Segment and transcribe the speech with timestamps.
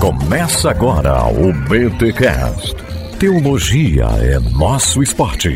[0.00, 2.74] Começa agora o BTCast.
[3.18, 5.50] Teologia é nosso esporte.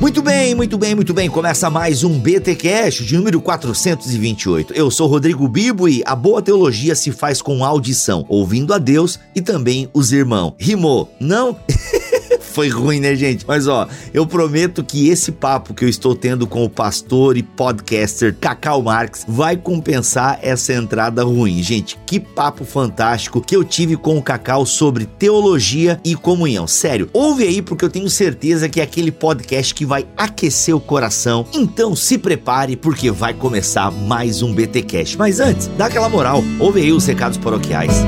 [0.00, 1.28] Muito bem, muito bem, muito bem.
[1.28, 4.72] Começa mais um BT Cash de número 428.
[4.72, 9.20] Eu sou Rodrigo Bibo e a boa teologia se faz com audição, ouvindo a Deus
[9.34, 10.54] e também os irmãos.
[10.58, 11.12] Rimou?
[11.20, 11.54] Não?
[12.54, 13.44] foi ruim, né, gente?
[13.46, 17.42] Mas ó, eu prometo que esse papo que eu estou tendo com o pastor e
[17.42, 21.60] podcaster Cacau Marques vai compensar essa entrada ruim.
[21.62, 26.66] Gente, que papo fantástico que eu tive com o Cacau sobre teologia e comunhão.
[26.68, 30.80] Sério, ouve aí porque eu tenho certeza que é aquele podcast que vai aquecer o
[30.80, 31.44] coração.
[31.52, 35.16] Então se prepare porque vai começar mais um BT Cash.
[35.16, 38.04] Mas antes, dá aquela moral, ouve aí os recados paroquiais.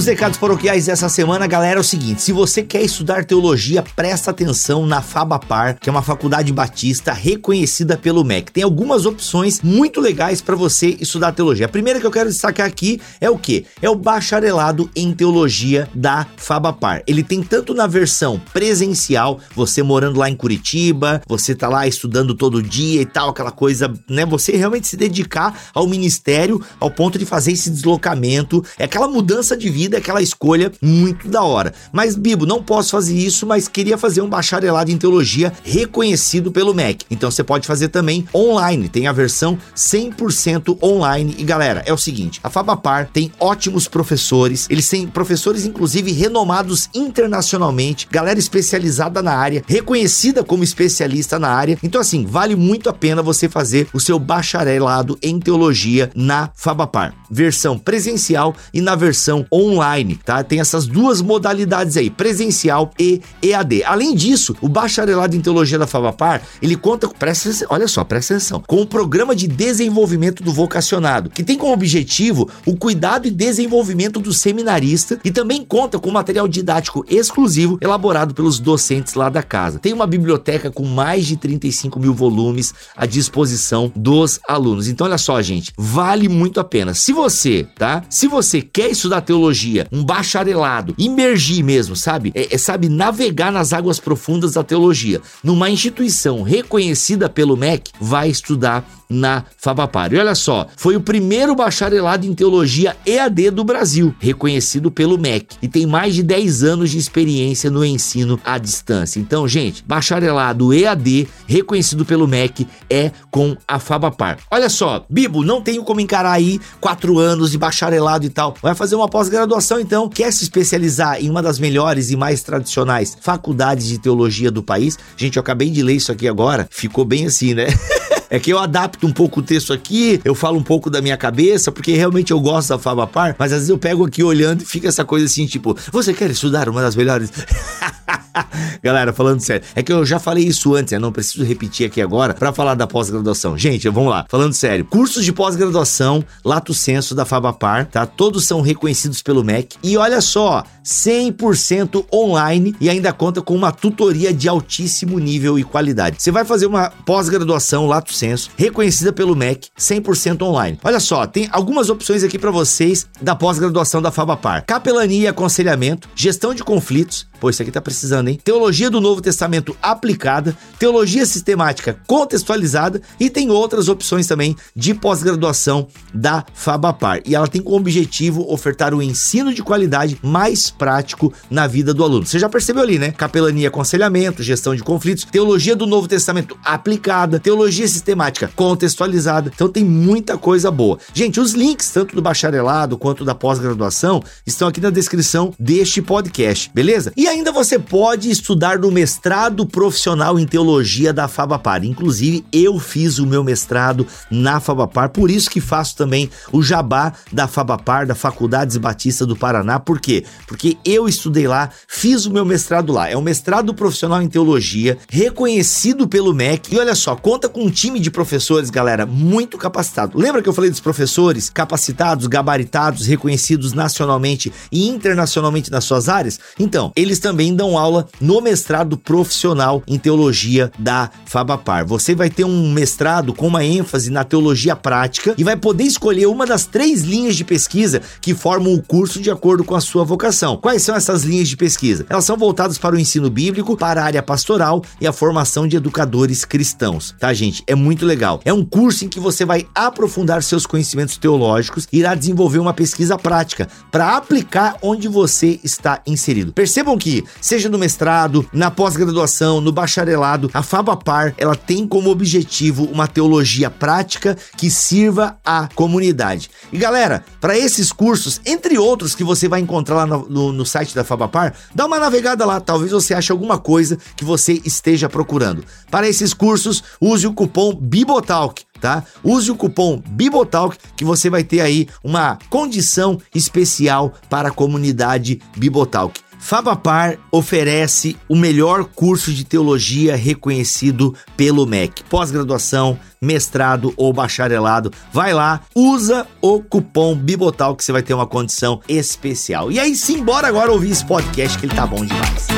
[0.00, 4.30] Nos recados paroquiais dessa semana, galera, é o seguinte: se você quer estudar teologia, presta
[4.30, 8.50] atenção na Fabapar, que é uma faculdade batista reconhecida pelo MEC.
[8.50, 11.66] Tem algumas opções muito legais para você estudar teologia.
[11.66, 13.66] A primeira que eu quero destacar aqui é o que?
[13.82, 17.02] É o bacharelado em teologia da Fabapar.
[17.06, 22.34] Ele tem tanto na versão presencial, você morando lá em Curitiba, você tá lá estudando
[22.34, 24.24] todo dia e tal, aquela coisa, né?
[24.24, 29.54] Você realmente se dedicar ao ministério ao ponto de fazer esse deslocamento, é aquela mudança
[29.54, 31.74] de vida vida, aquela escolha muito da hora.
[31.92, 36.72] Mas, Bibo, não posso fazer isso, mas queria fazer um bacharelado em teologia reconhecido pelo
[36.72, 37.04] MEC.
[37.10, 41.34] Então você pode fazer também online, tem a versão 100% online.
[41.38, 46.88] E galera, é o seguinte: a Fabapar tem ótimos professores, eles têm professores, inclusive, renomados
[46.94, 51.78] internacionalmente, galera especializada na área, reconhecida como especialista na área.
[51.82, 57.14] Então, assim, vale muito a pena você fazer o seu bacharelado em teologia na Fabapar,
[57.30, 60.44] versão presencial e na versão online online, tá?
[60.44, 63.82] Tem essas duas modalidades aí, presencial e EAD.
[63.84, 68.62] Além disso, o bacharelado em teologia da Favapar, ele conta, presta, olha só, presta atenção,
[68.66, 74.20] com o programa de desenvolvimento do vocacionado, que tem como objetivo o cuidado e desenvolvimento
[74.20, 79.78] do seminarista e também conta com material didático exclusivo elaborado pelos docentes lá da casa.
[79.78, 84.88] Tem uma biblioteca com mais de 35 mil volumes à disposição dos alunos.
[84.88, 86.92] Então, olha só, gente, vale muito a pena.
[86.92, 88.02] Se você, tá?
[88.10, 92.32] Se você quer estudar teologia teologia, um bacharelado, imergir mesmo, sabe?
[92.34, 95.20] É, é, sabe, navegar nas águas profundas da teologia.
[95.44, 100.12] Numa instituição reconhecida pelo MEC, vai estudar na Fabapar.
[100.12, 105.56] E olha só, foi o primeiro bacharelado em teologia EAD do Brasil, reconhecido pelo MEC,
[105.60, 109.18] e tem mais de 10 anos de experiência no ensino à distância.
[109.18, 114.38] Então, gente, bacharelado EAD, reconhecido pelo MEC, é com a Fabapar.
[114.48, 118.54] Olha só, Bibo, não tenho como encarar aí quatro anos de bacharelado e tal.
[118.62, 119.49] Vai fazer uma pós-graduação,
[119.80, 120.08] então.
[120.08, 124.98] Quer se especializar em uma das melhores e mais tradicionais faculdades de teologia do país?
[125.16, 127.66] Gente, eu acabei de ler isso aqui agora, ficou bem assim, né?
[128.32, 131.16] É que eu adapto um pouco o texto aqui, eu falo um pouco da minha
[131.16, 134.62] cabeça, porque realmente eu gosto da Faba Par, mas às vezes eu pego aqui olhando
[134.62, 137.28] e fica essa coisa assim, tipo, você quer estudar uma das melhores?
[138.82, 140.98] Galera, falando sério, é que eu já falei isso antes, né?
[140.98, 143.56] Não preciso repetir aqui agora para falar da pós-graduação.
[143.56, 144.26] Gente, vamos lá.
[144.28, 148.06] Falando sério, cursos de pós-graduação, Lato Senso da Fabapar, tá?
[148.06, 149.76] Todos são reconhecidos pelo MEC.
[149.82, 155.64] E olha só, 100% online e ainda conta com uma tutoria de altíssimo nível e
[155.64, 156.16] qualidade.
[156.18, 160.78] Você vai fazer uma pós-graduação Lato Senso, reconhecida pelo MEC, 100% online.
[160.82, 164.64] Olha só, tem algumas opções aqui para vocês da pós-graduação da Fabapar.
[164.66, 168.38] Capelania e aconselhamento, gestão de conflitos, Pô, isso aqui tá precisando, hein?
[168.44, 175.88] Teologia do Novo Testamento aplicada, teologia sistemática contextualizada e tem outras opções também de pós-graduação
[176.12, 177.22] da Fabapar.
[177.24, 182.04] E ela tem como objetivo ofertar o ensino de qualidade mais prático na vida do
[182.04, 182.26] aluno.
[182.26, 183.10] Você já percebeu ali, né?
[183.12, 189.50] Capelania, aconselhamento, gestão de conflitos, teologia do Novo Testamento aplicada, teologia sistemática contextualizada.
[189.54, 190.98] Então tem muita coisa boa.
[191.14, 196.70] Gente, os links tanto do bacharelado quanto da pós-graduação estão aqui na descrição deste podcast,
[196.74, 197.12] beleza?
[197.16, 201.84] E ainda você pode estudar no mestrado profissional em teologia da Fabapar.
[201.84, 207.12] Inclusive, eu fiz o meu mestrado na Fabapar, por isso que faço também o jabá
[207.32, 209.78] da Fabapar, da Faculdades Batista do Paraná.
[209.78, 210.24] Por quê?
[210.48, 213.08] Porque eu estudei lá, fiz o meu mestrado lá.
[213.08, 216.74] É um mestrado profissional em teologia, reconhecido pelo MEC.
[216.74, 220.18] E olha só, conta com um time de professores, galera, muito capacitado.
[220.18, 226.40] Lembra que eu falei dos professores capacitados, gabaritados, reconhecidos nacionalmente e internacionalmente nas suas áreas?
[226.58, 231.86] Então, eles também dão aula no mestrado profissional em teologia da Fabapar.
[231.86, 236.26] Você vai ter um mestrado com uma ênfase na teologia prática e vai poder escolher
[236.26, 240.04] uma das três linhas de pesquisa que formam o curso de acordo com a sua
[240.04, 240.56] vocação.
[240.56, 242.06] Quais são essas linhas de pesquisa?
[242.08, 245.76] Elas são voltadas para o ensino bíblico, para a área pastoral e a formação de
[245.76, 247.62] educadores cristãos, tá, gente?
[247.66, 248.40] É muito legal.
[248.44, 252.72] É um curso em que você vai aprofundar seus conhecimentos teológicos e irá desenvolver uma
[252.72, 256.52] pesquisa prática para aplicar onde você está inserido.
[256.52, 257.09] Percebam que,
[257.40, 263.70] seja no mestrado, na pós-graduação, no bacharelado, a Fabapar, ela tem como objetivo uma teologia
[263.70, 266.50] prática que sirva à comunidade.
[266.72, 270.94] E galera, para esses cursos, entre outros que você vai encontrar lá no, no, site
[270.94, 275.64] da Fabapar, dá uma navegada lá, talvez você ache alguma coisa que você esteja procurando.
[275.90, 279.04] Para esses cursos, use o cupom BIBOTALK tá?
[279.22, 285.40] Use o cupom Bibotalk que você vai ter aí uma condição especial para a comunidade
[285.56, 286.20] Bibotalk.
[286.40, 292.02] Fabapar oferece o melhor curso de teologia reconhecido pelo MEC.
[292.04, 294.90] Pós-graduação, mestrado ou bacharelado.
[295.12, 299.70] Vai lá, usa o cupom Bibotal que você vai ter uma condição especial.
[299.70, 302.48] E aí sim, bora agora ouvir esse podcast que ele tá bom demais.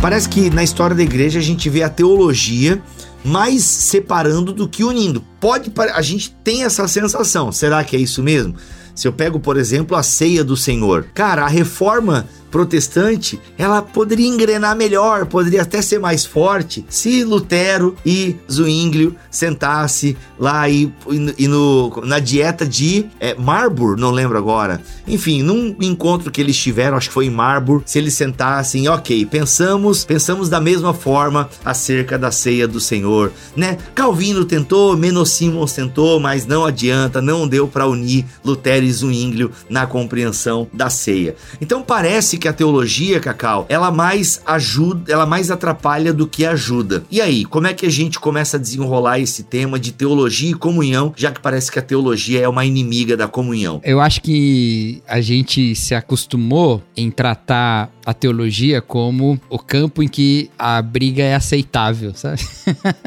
[0.00, 2.82] Parece que na história da igreja a gente vê a teologia
[3.24, 5.24] mais separando do que unindo.
[5.40, 7.52] Pode a gente tem essa sensação.
[7.52, 8.54] Será que é isso mesmo?
[8.94, 14.26] Se eu pego, por exemplo, a ceia do Senhor, cara, a reforma protestante, ela poderia
[14.26, 20.92] engrenar melhor, poderia até ser mais forte se Lutero e Zwinglio sentasse lá e,
[21.38, 24.80] e no, na dieta de é, Marburg, não lembro agora.
[25.06, 29.26] Enfim, num encontro que eles tiveram, acho que foi em Marburg, se eles sentassem, ok,
[29.26, 33.78] pensamos, pensamos da mesma forma acerca da ceia do Senhor, né?
[33.94, 39.50] Calvino tentou, Menos Simons tentou, mas não adianta, não deu para unir Lutero e Zwinglio
[39.68, 41.36] na compreensão da ceia.
[41.60, 47.04] Então parece que a teologia, Cacau, ela mais ajuda, ela mais atrapalha do que ajuda.
[47.10, 50.54] E aí, como é que a gente começa a desenrolar esse tema de teologia e
[50.54, 53.80] comunhão, já que parece que a teologia é uma inimiga da comunhão?
[53.84, 60.08] Eu acho que a gente se acostumou em tratar a teologia como o campo em
[60.08, 62.40] que a briga é aceitável, sabe?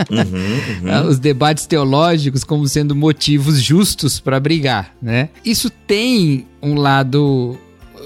[0.10, 1.10] Uhum, uhum.
[1.10, 5.30] Os debates teológicos como sendo motivos justos para brigar, né?
[5.44, 7.58] Isso tem um lado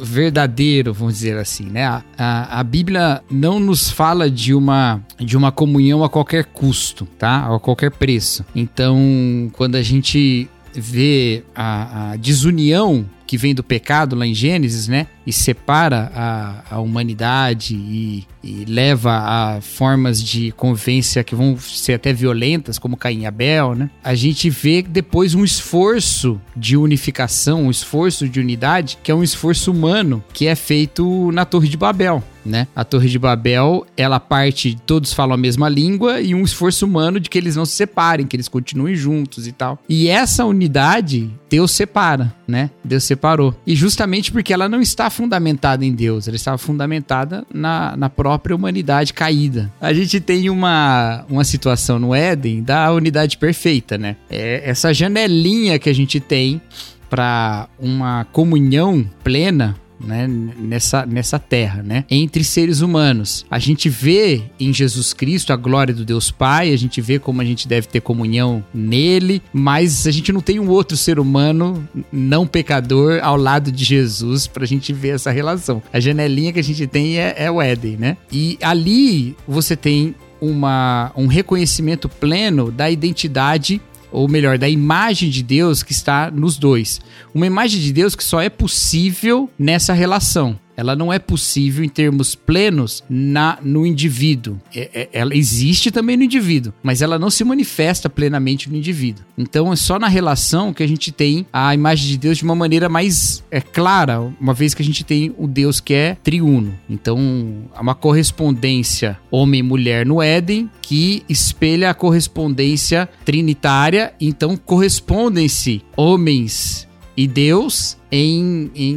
[0.01, 1.85] verdadeiro, vamos dizer assim, né?
[1.85, 7.07] A, a, a, Bíblia não nos fala de uma, de uma comunhão a qualquer custo,
[7.17, 7.53] tá?
[7.53, 8.45] A qualquer preço.
[8.55, 14.87] Então, quando a gente vê a, a desunião que vem do pecado lá em Gênesis,
[14.87, 15.07] né?
[15.25, 21.95] E separa a, a humanidade e, e, leva a formas de convivência que vão ser
[21.95, 23.89] até violentas, como Caim e Abel, né?
[24.01, 29.23] A gente vê depois um esforço de unificação, um esforço de unidade, que é um
[29.23, 32.67] esforço humano que é feito na Torre de Babel né?
[32.75, 37.19] A Torre de Babel, ela parte, todos falam a mesma língua e um esforço humano
[37.19, 39.79] de que eles não se separem, que eles continuem juntos e tal.
[39.87, 42.69] E essa unidade, Deus separa, né?
[42.83, 43.55] Deus separou.
[43.65, 48.55] E justamente porque ela não está fundamentada em Deus, ela estava fundamentada na, na própria
[48.55, 49.71] humanidade caída.
[49.79, 54.15] A gente tem uma, uma situação no Éden da unidade perfeita, né?
[54.29, 56.61] É essa janelinha que a gente tem
[57.09, 63.45] para uma comunhão plena né, nessa, nessa terra, né, entre seres humanos.
[63.49, 67.41] A gente vê em Jesus Cristo a glória do Deus Pai, a gente vê como
[67.41, 71.87] a gente deve ter comunhão nele, mas a gente não tem um outro ser humano
[72.11, 75.81] não pecador ao lado de Jesus para a gente ver essa relação.
[75.91, 78.17] A janelinha que a gente tem é, é o Éden, né?
[78.31, 85.43] E ali você tem uma, um reconhecimento pleno da identidade ou melhor, da imagem de
[85.43, 87.01] Deus que está nos dois.
[87.33, 90.59] Uma imagem de Deus que só é possível nessa relação.
[90.77, 94.59] Ela não é possível em termos plenos na no indivíduo.
[94.73, 99.25] É, é, ela existe também no indivíduo, mas ela não se manifesta plenamente no indivíduo.
[99.35, 102.55] Então é só na relação que a gente tem a imagem de Deus de uma
[102.55, 106.77] maneira mais é, clara, uma vez que a gente tem o Deus que é triuno.
[106.87, 114.13] Então há uma correspondência homem-mulher no Éden que espelha a correspondência trinitária.
[114.21, 118.95] Então correspondem-se homens e Deus em, em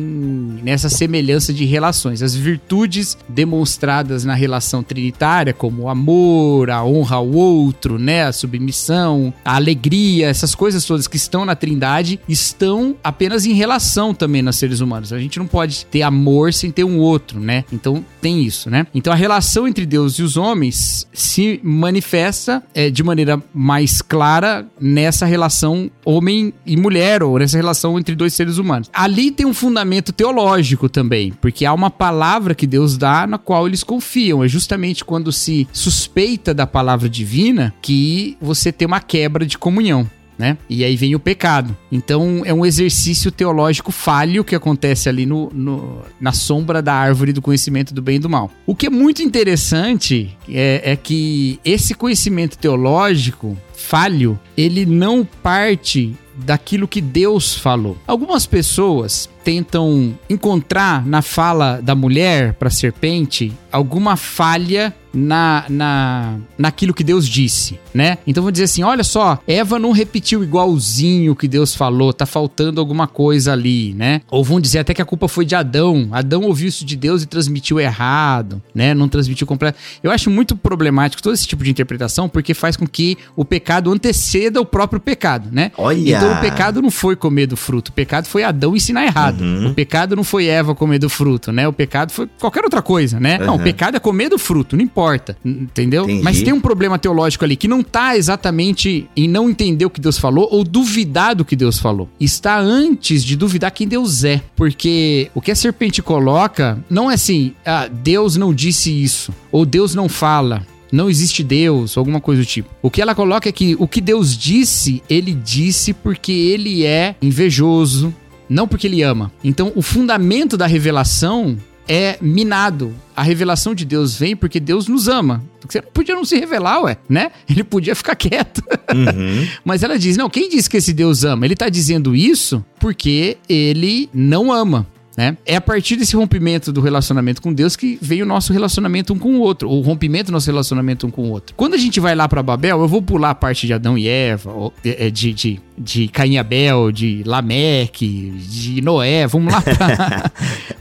[0.63, 2.23] nessa semelhança de relações.
[2.23, 8.33] As virtudes demonstradas na relação trinitária, como o amor, a honra ao outro, né, a
[8.33, 14.43] submissão, a alegria, essas coisas todas que estão na Trindade, estão apenas em relação também
[14.43, 15.13] nos seres humanos.
[15.13, 17.65] A gente não pode ter amor sem ter um outro, né?
[17.73, 18.87] Então tem isso, né?
[18.95, 24.67] Então a relação entre Deus e os homens se manifesta é, de maneira mais clara
[24.81, 28.91] nessa relação homem e mulher, ou nessa relação entre dois seres humanos.
[29.01, 33.67] Ali tem um fundamento teológico também, porque há uma palavra que Deus dá na qual
[33.67, 34.45] eles confiam.
[34.45, 40.07] É justamente quando se suspeita da palavra divina que você tem uma quebra de comunhão
[40.41, 40.57] né?
[40.71, 41.77] E aí vem o pecado.
[41.93, 47.35] Então é um exercício teológico falho que acontece ali no, no, na sombra da árvore
[47.35, 48.51] do conhecimento do bem e do mal.
[48.67, 56.17] O que é muito interessante é, é que esse conhecimento teológico falho, ele não parte
[56.45, 57.97] daquilo que Deus falou.
[58.07, 66.37] Algumas pessoas tentam encontrar na fala da mulher para a serpente alguma falha na, na
[66.57, 68.19] naquilo que Deus disse, né?
[68.27, 72.27] Então vou dizer assim, olha só, Eva não repetiu igualzinho o que Deus falou, tá
[72.27, 74.23] faltando alguma coisa ali, né?
[74.31, 76.09] Ou vão dizer até que a culpa foi de Adão.
[76.13, 78.95] Adão ouviu isso de Deus e transmitiu errado, né?
[78.95, 79.79] Não transmitiu completo.
[80.03, 83.91] Eu acho muito problemático todo esse tipo de interpretação porque faz com que o pecado
[83.93, 85.73] anteceda o próprio pecado, né?
[85.77, 86.17] Olha.
[86.17, 89.30] Então o pecado não foi comer do fruto, o pecado foi Adão ensinar errado.
[89.39, 89.69] Uhum.
[89.69, 91.67] O pecado não foi Eva comer do fruto, né?
[91.67, 93.39] O pecado foi qualquer outra coisa, né?
[93.39, 93.47] Uhum.
[93.47, 96.05] Não, o pecado é comer do fruto, não importa, entendeu?
[96.05, 96.23] Entendi.
[96.23, 100.01] Mas tem um problema teológico ali que não tá exatamente em não entender o que
[100.01, 102.09] Deus falou ou duvidar do que Deus falou.
[102.19, 107.15] Está antes de duvidar quem Deus é, porque o que a serpente coloca não é
[107.15, 112.43] assim, ah, Deus não disse isso, ou Deus não fala, não existe Deus, alguma coisa
[112.43, 112.69] do tipo.
[112.83, 117.15] O que ela coloca é que o que Deus disse, ele disse porque ele é
[117.23, 118.15] invejoso,
[118.51, 119.33] não porque ele ama.
[119.45, 121.57] Então, o fundamento da revelação
[121.89, 122.95] é minado.
[123.17, 125.43] A revelação de Deus vem porque Deus nos ama.
[125.67, 127.31] Você podia não se revelar, ué, né?
[127.49, 128.63] Ele podia ficar quieto.
[128.93, 129.47] Uhum.
[129.65, 131.47] Mas ela diz: não, quem disse que esse Deus ama?
[131.47, 134.87] Ele está dizendo isso porque ele não ama.
[135.17, 135.37] Né?
[135.45, 139.19] É a partir desse rompimento do relacionamento com Deus que vem o nosso relacionamento um
[139.19, 141.55] com o outro, o rompimento do nosso relacionamento um com o outro.
[141.57, 144.09] Quando a gente vai lá para Babel, eu vou pular a parte de Adão e
[144.09, 149.63] Eva, é, de, de, de Caim Abel, de Lameque, de Noé, vamos lá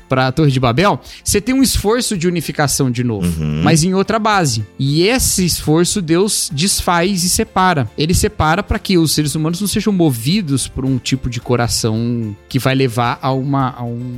[0.10, 1.00] para a Torre de Babel.
[1.24, 3.62] Você tem um esforço de unificação de novo, uhum.
[3.64, 4.66] mas em outra base.
[4.78, 7.90] E esse esforço Deus desfaz e separa.
[7.98, 12.36] Ele separa para que os seres humanos não sejam movidos por um tipo de coração
[12.50, 14.18] que vai levar a, uma, a um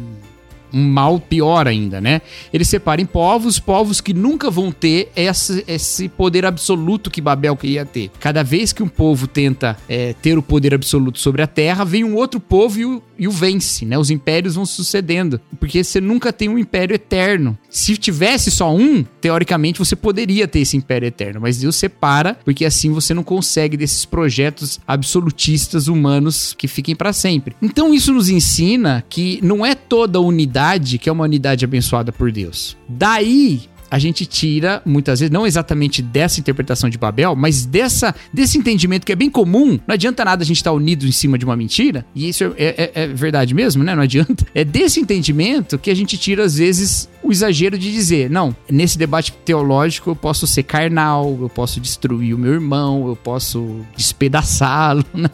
[0.73, 2.21] um mal pior ainda, né?
[2.53, 7.55] Ele separa em povos, povos que nunca vão ter esse, esse poder absoluto que Babel
[7.55, 8.11] queria ter.
[8.19, 12.03] Cada vez que um povo tenta é, ter o poder absoluto sobre a terra, vem
[12.03, 13.97] um outro povo e o, e o vence, né?
[13.97, 17.57] Os impérios vão sucedendo, porque você nunca tem um império eterno.
[17.69, 22.65] Se tivesse só um, teoricamente você poderia ter esse império eterno, mas Deus separa, porque
[22.65, 27.55] assim você não consegue desses projetos absolutistas humanos que fiquem para sempre.
[27.61, 30.60] Então isso nos ensina que não é toda unidade
[30.97, 32.77] que é uma unidade abençoada por Deus.
[32.87, 33.61] Daí
[33.91, 39.05] a gente tira, muitas vezes, não exatamente dessa interpretação de Babel, mas dessa, desse entendimento
[39.05, 39.77] que é bem comum.
[39.85, 42.45] Não adianta nada a gente estar tá unido em cima de uma mentira, e isso
[42.57, 43.93] é, é, é, verdade mesmo, né?
[43.93, 44.47] Não adianta.
[44.55, 48.97] É desse entendimento que a gente tira, às vezes, o exagero de dizer: não, nesse
[48.97, 55.05] debate teológico eu posso ser carnal, eu posso destruir o meu irmão, eu posso despedaçá-lo,
[55.13, 55.29] né?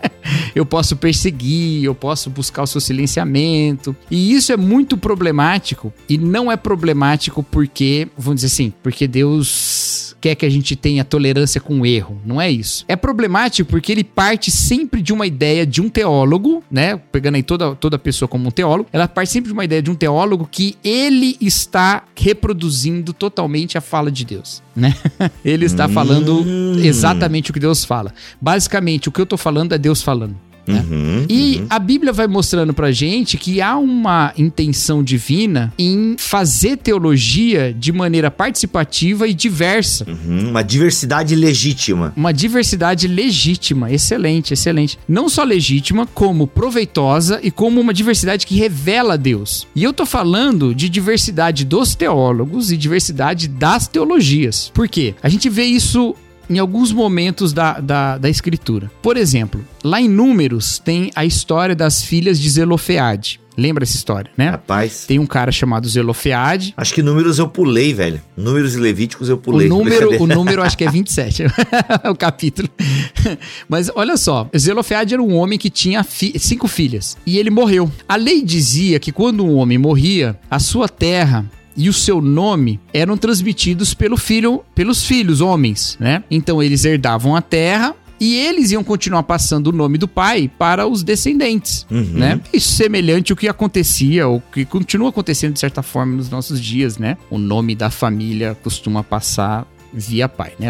[0.55, 3.95] Eu posso perseguir, eu posso buscar o seu silenciamento.
[4.09, 10.15] E isso é muito problemático, e não é problemático porque, vamos dizer, assim, porque Deus
[10.19, 12.19] quer que a gente tenha tolerância com o erro.
[12.25, 12.85] Não é isso.
[12.87, 16.97] É problemático porque ele parte sempre de uma ideia de um teólogo, né?
[17.11, 19.91] Pegando aí toda, toda pessoa como um teólogo, ela parte sempre de uma ideia de
[19.91, 24.95] um teólogo que ele está reproduzindo totalmente a fala de Deus, né?
[25.45, 26.79] ele está falando hum.
[26.79, 28.13] exatamente o que Deus fala.
[28.41, 30.46] Basicamente, o que eu tô falando é Deus falando.
[30.67, 30.85] Né?
[30.89, 31.67] Uhum, e uhum.
[31.69, 37.91] a Bíblia vai mostrando pra gente que há uma intenção divina em fazer teologia de
[37.91, 40.05] maneira participativa e diversa.
[40.07, 42.13] Uhum, uma diversidade legítima.
[42.15, 44.99] Uma diversidade legítima, excelente, excelente.
[45.07, 49.67] Não só legítima, como proveitosa e como uma diversidade que revela Deus.
[49.75, 54.71] E eu tô falando de diversidade dos teólogos e diversidade das teologias.
[54.73, 55.15] Por quê?
[55.21, 56.15] A gente vê isso
[56.49, 58.91] em alguns momentos da, da, da, escritura.
[59.01, 63.39] Por exemplo, lá em Números tem a história das filhas de Zelofeade.
[63.57, 64.51] Lembra essa história, né?
[64.51, 65.05] Rapaz.
[65.07, 66.75] Tem um cara chamado Zelofeade.
[66.77, 68.21] Acho que números eu pulei, velho.
[68.37, 69.65] Números e Levíticos eu pulei.
[69.65, 71.45] O número, o número acho que é 27,
[72.07, 72.69] o capítulo.
[73.67, 77.91] Mas olha só, Zelofeade era um homem que tinha fi cinco filhas e ele morreu.
[78.07, 81.43] A lei dizia que quando um homem morria, a sua terra
[81.77, 86.23] e o seu nome eram transmitidos pelo filho, pelos filhos homens, né?
[86.29, 90.87] Então eles herdavam a terra e eles iam continuar passando o nome do pai para
[90.87, 92.03] os descendentes, uhum.
[92.13, 92.41] né?
[92.51, 96.97] Isso semelhante ao que acontecia, ou que continua acontecendo de certa forma nos nossos dias,
[96.97, 97.15] né?
[97.29, 100.67] O nome da família costuma passar via pai, né?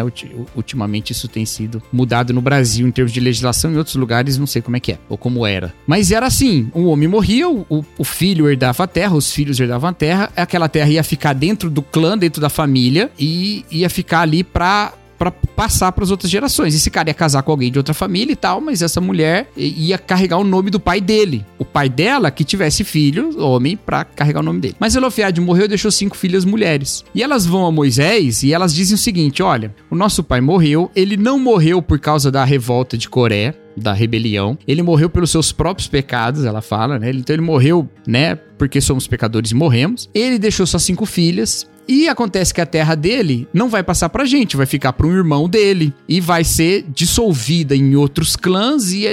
[0.54, 4.46] Ultimamente isso tem sido mudado no Brasil em termos de legislação, em outros lugares não
[4.46, 5.74] sei como é que é, ou como era.
[5.86, 9.90] Mas era assim, um homem morria, o, o filho herdava a terra, os filhos herdavam
[9.90, 14.20] a terra, aquela terra ia ficar dentro do clã, dentro da família, e ia ficar
[14.20, 16.74] ali pra para passar para as outras gerações.
[16.74, 19.98] Esse cara ia casar com alguém de outra família e tal, mas essa mulher ia
[19.98, 21.44] carregar o nome do pai dele.
[21.58, 24.76] O pai dela que tivesse filho, homem, para carregar o nome dele.
[24.78, 27.04] Mas Elofiade morreu e deixou cinco filhas mulheres.
[27.14, 30.90] E elas vão a Moisés e elas dizem o seguinte: olha, o nosso pai morreu,
[30.94, 34.58] ele não morreu por causa da revolta de Coré, da rebelião.
[34.66, 37.10] Ele morreu pelos seus próprios pecados, ela fala, né?
[37.10, 38.34] Então ele morreu, né?
[38.34, 40.08] Porque somos pecadores e morremos.
[40.14, 41.68] Ele deixou suas cinco filhas.
[41.88, 45.12] E acontece que a terra dele não vai passar pra gente, vai ficar para um
[45.12, 49.06] irmão dele e vai ser dissolvida em outros clãs e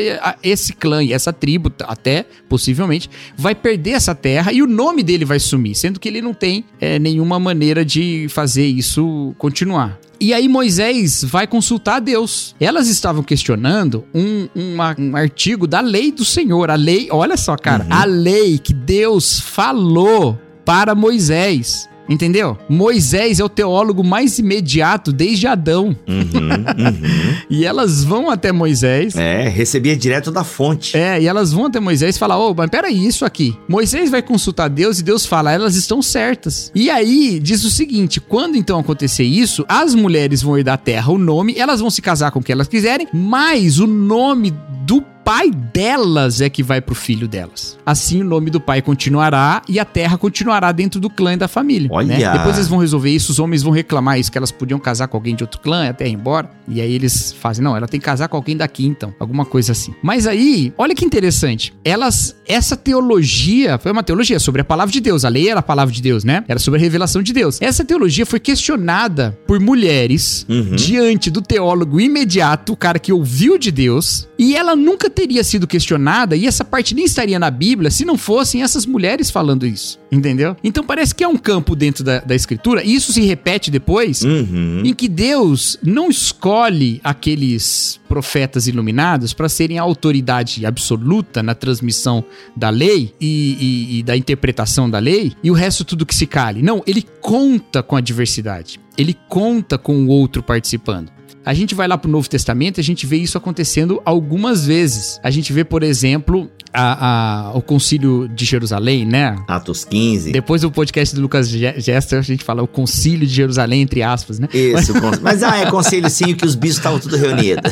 [0.43, 5.23] esse clã e essa tribo até possivelmente vai perder essa terra e o nome dele
[5.23, 9.97] vai sumir, sendo que ele não tem é, nenhuma maneira de fazer isso continuar.
[10.19, 12.55] E aí Moisés vai consultar a Deus.
[12.59, 16.69] Elas estavam questionando um, uma, um artigo da lei do Senhor.
[16.69, 17.93] A lei, olha só, cara, uhum.
[17.93, 21.87] a lei que Deus falou para Moisés.
[22.07, 22.57] Entendeu?
[22.69, 25.95] Moisés é o teólogo mais imediato desde Adão.
[26.07, 27.35] Uhum, uhum.
[27.49, 29.15] e elas vão até Moisés.
[29.15, 30.95] É, recebia direto da fonte.
[30.95, 33.57] É, e elas vão até Moisés e falam: Ô, oh, mas peraí, isso aqui.
[33.67, 36.71] Moisés vai consultar Deus e Deus fala: elas estão certas.
[36.75, 41.11] E aí diz o seguinte: quando então acontecer isso, as mulheres vão herdar a terra,
[41.11, 44.53] o nome, elas vão se casar com o que elas quiserem, mas o nome
[44.85, 47.79] do pai delas é que vai pro filho delas.
[47.83, 51.47] Assim o nome do pai continuará e a terra continuará dentro do clã e da
[51.47, 51.89] família.
[51.89, 51.95] Né?
[51.95, 52.17] Olha.
[52.19, 52.37] Né?
[52.37, 55.17] Depois eles vão resolver isso, os homens vão reclamar isso, que elas podiam casar com
[55.17, 56.51] alguém de outro clã e a terra ir embora.
[56.67, 59.15] E aí eles fazem, não, ela tem que casar com alguém daqui então.
[59.19, 59.95] Alguma coisa assim.
[60.03, 61.73] Mas aí, olha que interessante.
[61.83, 65.25] Elas, essa teologia, foi uma teologia sobre a palavra de Deus.
[65.25, 66.43] A lei era a palavra de Deus, né?
[66.47, 67.59] Era sobre a revelação de Deus.
[67.59, 70.75] Essa teologia foi questionada por mulheres uhum.
[70.75, 75.65] diante do teólogo imediato, o cara que ouviu de Deus, e ela nunca teria sido
[75.65, 79.97] questionada e essa parte nem estaria na Bíblia se não fossem essas mulheres falando isso.
[80.11, 80.55] Entendeu?
[80.63, 84.21] Então parece que é um campo dentro da, da escritura, e isso se repete depois,
[84.21, 84.81] uhum.
[84.83, 92.23] em que Deus não escolhe aqueles profetas iluminados para serem a autoridade absoluta na transmissão
[92.55, 96.27] da lei e, e, e da interpretação da lei, e o resto tudo que se
[96.27, 96.61] cale.
[96.61, 98.79] Não, ele conta com a diversidade.
[98.97, 101.14] Ele conta com o outro participando.
[101.45, 105.19] A gente vai lá pro Novo Testamento, a gente vê isso acontecendo algumas vezes.
[105.21, 109.35] A gente vê, por exemplo, a, a, o concílio de Jerusalém, né?
[109.47, 110.31] Atos 15.
[110.31, 114.39] Depois do podcast do Lucas Gester, a gente fala o concílio de Jerusalém, entre aspas,
[114.39, 114.47] né?
[114.51, 117.71] Isso, mas, mas ah, é concílio sim que os bispos estavam tudo reunidos.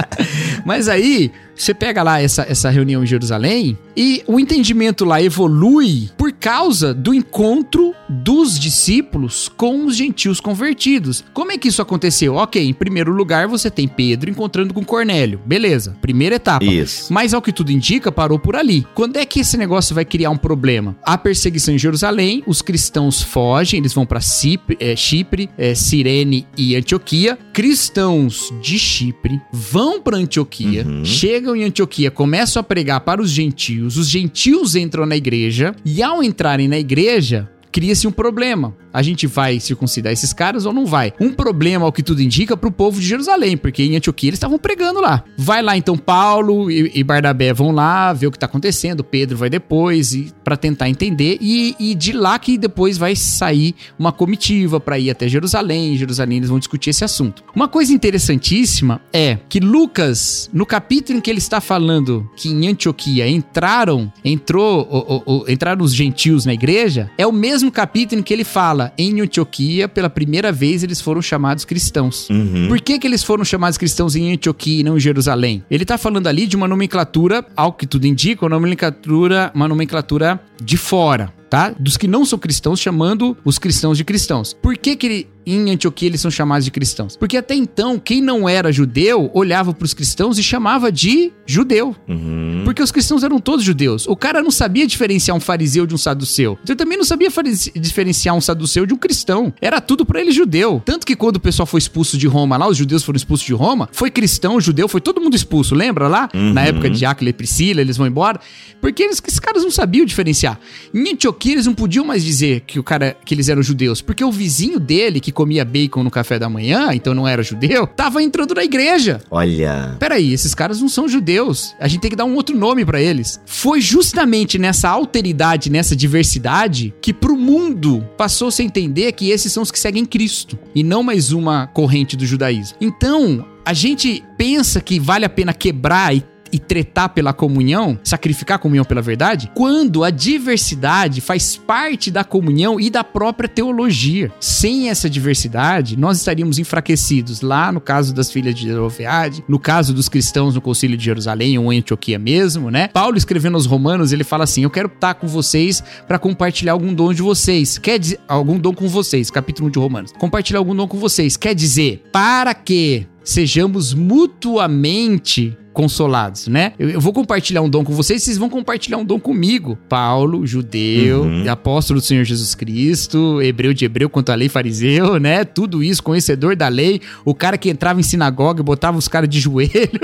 [0.66, 6.10] mas aí, você pega lá essa, essa reunião em Jerusalém e o entendimento lá evolui
[6.16, 11.24] por causa do encontro dos discípulos com os gentios convertidos.
[11.32, 12.34] Como é que isso aconteceu?
[12.34, 15.40] Ok, em primeiro lugar você tem Pedro encontrando com Cornélio.
[15.46, 16.64] Beleza, primeira etapa.
[16.64, 17.12] Isso.
[17.12, 18.86] Mas ao que tudo indica, parou por ali.
[18.94, 20.96] Quando é que esse negócio vai criar um problema?
[21.02, 26.46] A perseguição em Jerusalém, os cristãos fogem, eles vão para Chipre, é, Chipre é, Cirene
[26.56, 27.38] e Antioquia.
[27.52, 31.04] Cristãos de Chipre vão para Antioquia, uhum.
[31.04, 35.74] chegam chegam em Antioquia, começam a pregar para os gentios, os gentios entram na igreja,
[35.84, 40.72] e ao entrarem na igreja, cria-se um problema a gente vai circuncidar esses caras ou
[40.72, 41.12] não vai?
[41.20, 44.58] Um problema, ao que tudo indica, pro povo de Jerusalém, porque em Antioquia eles estavam
[44.58, 45.22] pregando lá.
[45.36, 49.36] Vai lá então Paulo e, e Barnabé vão lá ver o que tá acontecendo, Pedro
[49.36, 54.80] vai depois para tentar entender e, e, de lá que depois vai sair uma comitiva
[54.80, 55.92] para ir até Jerusalém.
[55.92, 57.44] Em Jerusalém eles vão discutir esse assunto.
[57.54, 62.66] Uma coisa interessantíssima é que Lucas, no capítulo em que ele está falando que em
[62.68, 68.22] Antioquia entraram, entrou, o, o, entraram os gentios na igreja, é o mesmo capítulo em
[68.22, 72.28] que ele fala em Antioquia, pela primeira vez, eles foram chamados cristãos.
[72.30, 72.68] Uhum.
[72.68, 75.64] Por que, que eles foram chamados cristãos em Antioquia e não em Jerusalém?
[75.70, 80.40] Ele está falando ali de uma nomenclatura, ao que tudo indica, uma nomenclatura, uma nomenclatura
[80.62, 81.32] de fora.
[81.56, 81.74] Tá?
[81.78, 84.52] Dos que não são cristãos, chamando os cristãos de cristãos.
[84.52, 87.16] Por que que ele em Antioquia eles são chamados de cristãos.
[87.16, 91.94] Porque até então, quem não era judeu olhava para os cristãos e chamava de judeu.
[92.08, 92.62] Uhum.
[92.64, 94.08] Porque os cristãos eram todos judeus.
[94.08, 96.58] O cara não sabia diferenciar um fariseu de um saduceu.
[96.64, 97.28] Então também não sabia
[97.76, 99.54] diferenciar um saduceu de um cristão.
[99.60, 100.82] Era tudo para ele judeu.
[100.84, 103.54] Tanto que quando o pessoal foi expulso de Roma lá, os judeus foram expulsos de
[103.54, 105.76] Roma, foi cristão, judeu, foi todo mundo expulso.
[105.76, 106.28] Lembra lá?
[106.34, 106.52] Uhum.
[106.52, 108.40] Na época de Aquila e Priscila, eles vão embora.
[108.80, 110.58] Porque eles, esses caras não sabiam diferenciar.
[110.92, 114.24] Em Antioquia eles não podiam mais dizer que o cara que eles eram judeus, porque
[114.24, 118.22] o vizinho dele que comia bacon no café da manhã, então não era judeu, tava
[118.22, 119.20] entrando na igreja.
[119.30, 119.96] Olha.
[119.98, 121.74] Peraí, esses caras não são judeus.
[121.78, 123.40] A gente tem que dar um outro nome para eles.
[123.46, 129.62] Foi justamente nessa alteridade, nessa diversidade, que pro mundo passou-se a entender que esses são
[129.62, 132.76] os que seguem Cristo e não mais uma corrente do judaísmo.
[132.80, 136.22] Então, a gente pensa que vale a pena quebrar e
[136.56, 142.24] e tretar pela comunhão, sacrificar a comunhão pela verdade, quando a diversidade faz parte da
[142.24, 144.32] comunhão e da própria teologia.
[144.40, 149.92] Sem essa diversidade, nós estaríamos enfraquecidos lá no caso das filhas de Jeroveade, no caso
[149.92, 152.88] dos cristãos no Concílio de Jerusalém ou em Antioquia mesmo, né?
[152.88, 156.94] Paulo escrevendo aos Romanos, ele fala assim: "Eu quero estar com vocês para compartilhar algum
[156.94, 157.76] dom de vocês".
[157.76, 160.12] Quer dizer, algum dom com vocês, capítulo 1 de Romanos.
[160.18, 166.72] Compartilhar algum dom com vocês, quer dizer, para que sejamos mutuamente consolados, né?
[166.78, 169.76] Eu, eu, vou compartilhar um dom com vocês, vocês vão compartilhar um dom comigo.
[169.90, 171.44] Paulo, judeu, uhum.
[171.50, 175.44] apóstolo do Senhor Jesus Cristo, hebreu de hebreu quanto à lei fariseu, né?
[175.44, 179.28] Tudo isso, conhecedor da lei, o cara que entrava em sinagoga e botava os caras
[179.28, 180.00] de joelho.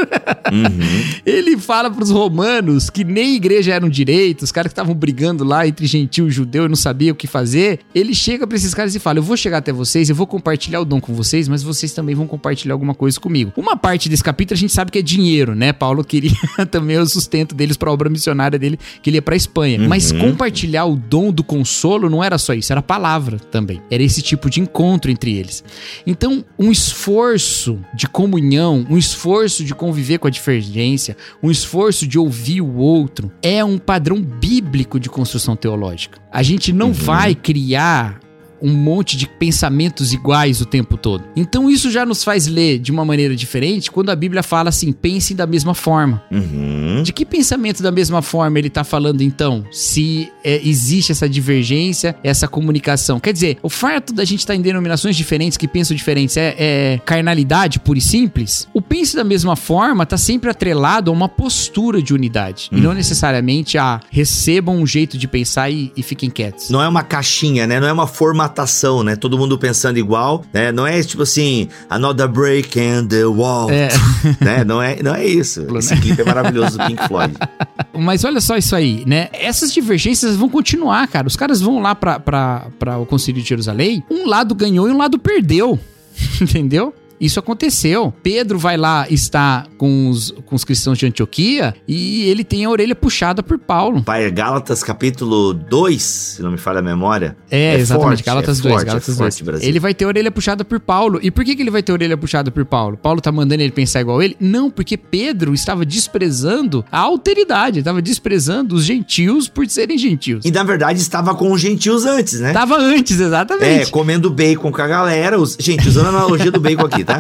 [0.52, 1.20] Uhum.
[1.24, 5.66] Ele fala pros romanos que nem igreja eram direito, os caras que estavam brigando lá
[5.66, 7.78] entre gentil e judeu e não sabia o que fazer.
[7.94, 10.80] Ele chega para esses caras e fala: Eu vou chegar até vocês, eu vou compartilhar
[10.80, 13.54] o dom com vocês, mas vocês também vão compartilhar alguma coisa comigo.
[13.56, 15.61] Uma parte desse capítulo a gente sabe que é dinheiro, né?
[15.62, 15.72] Né?
[15.72, 16.32] Paulo queria
[16.72, 19.78] também o sustento deles para a obra missionária dele, que ele ia para Espanha.
[19.78, 19.88] Uhum.
[19.88, 23.80] Mas compartilhar o dom do consolo não era só isso, era palavra também.
[23.88, 25.62] Era esse tipo de encontro entre eles.
[26.04, 32.18] Então, um esforço de comunhão, um esforço de conviver com a divergência, um esforço de
[32.18, 36.18] ouvir o outro, é um padrão bíblico de construção teológica.
[36.32, 36.92] A gente não uhum.
[36.92, 38.18] vai criar
[38.62, 41.24] um monte de pensamentos iguais o tempo todo.
[41.34, 44.92] Então isso já nos faz ler de uma maneira diferente quando a Bíblia fala assim:
[44.92, 46.22] pensem da mesma forma.
[46.30, 47.02] Uhum.
[47.02, 49.64] De que pensamento da mesma forma ele está falando então?
[49.72, 53.18] Se é, existe essa divergência, essa comunicação.
[53.18, 56.54] Quer dizer, o fato da gente estar tá em denominações diferentes que pensam diferentes é,
[56.58, 58.68] é carnalidade pura e simples?
[58.72, 62.78] O pense da mesma forma está sempre atrelado a uma postura de unidade uhum.
[62.78, 62.96] e não uhum.
[62.96, 66.70] necessariamente a recebam um jeito de pensar e, e fiquem quietos.
[66.70, 67.80] Não é uma caixinha, né?
[67.80, 69.16] Não é uma formação formatação, né?
[69.16, 70.70] Todo mundo pensando igual, né?
[70.70, 73.88] Não é tipo assim, another break in the wall, é.
[74.40, 74.64] né?
[74.64, 75.66] Não é, não é isso.
[75.78, 77.34] Esse clipe é maravilhoso do Pink Floyd.
[77.94, 79.28] Mas olha só isso aí, né?
[79.32, 81.26] Essas divergências vão continuar, cara.
[81.26, 85.18] Os caras vão lá para o Concílio de Jerusalém, um lado ganhou e um lado
[85.18, 85.78] perdeu.
[86.40, 86.94] Entendeu?
[87.22, 88.12] Isso aconteceu.
[88.20, 92.68] Pedro vai lá estar com os, com os cristãos de Antioquia e ele tem a
[92.68, 94.02] orelha puxada por Paulo.
[94.02, 97.36] Pai, Gálatas capítulo 2, se não me falha a memória.
[97.48, 99.38] É, é exatamente, forte, Gálatas é 2, forte, Gálatas é 2.
[99.38, 101.20] Forte, ele vai ter a orelha puxada por Paulo.
[101.22, 102.96] E por que, que ele vai ter a orelha puxada por Paulo?
[102.96, 104.36] Paulo tá mandando ele pensar igual ele?
[104.40, 110.44] Não, porque Pedro estava desprezando a alteridade, estava desprezando os gentios por serem gentios.
[110.44, 112.48] E na verdade estava com os gentios antes, né?
[112.48, 113.82] Estava antes, exatamente.
[113.82, 115.38] É, comendo bacon com a galera.
[115.38, 115.56] Os...
[115.60, 117.11] Gente, usando a analogia do bacon aqui, tá?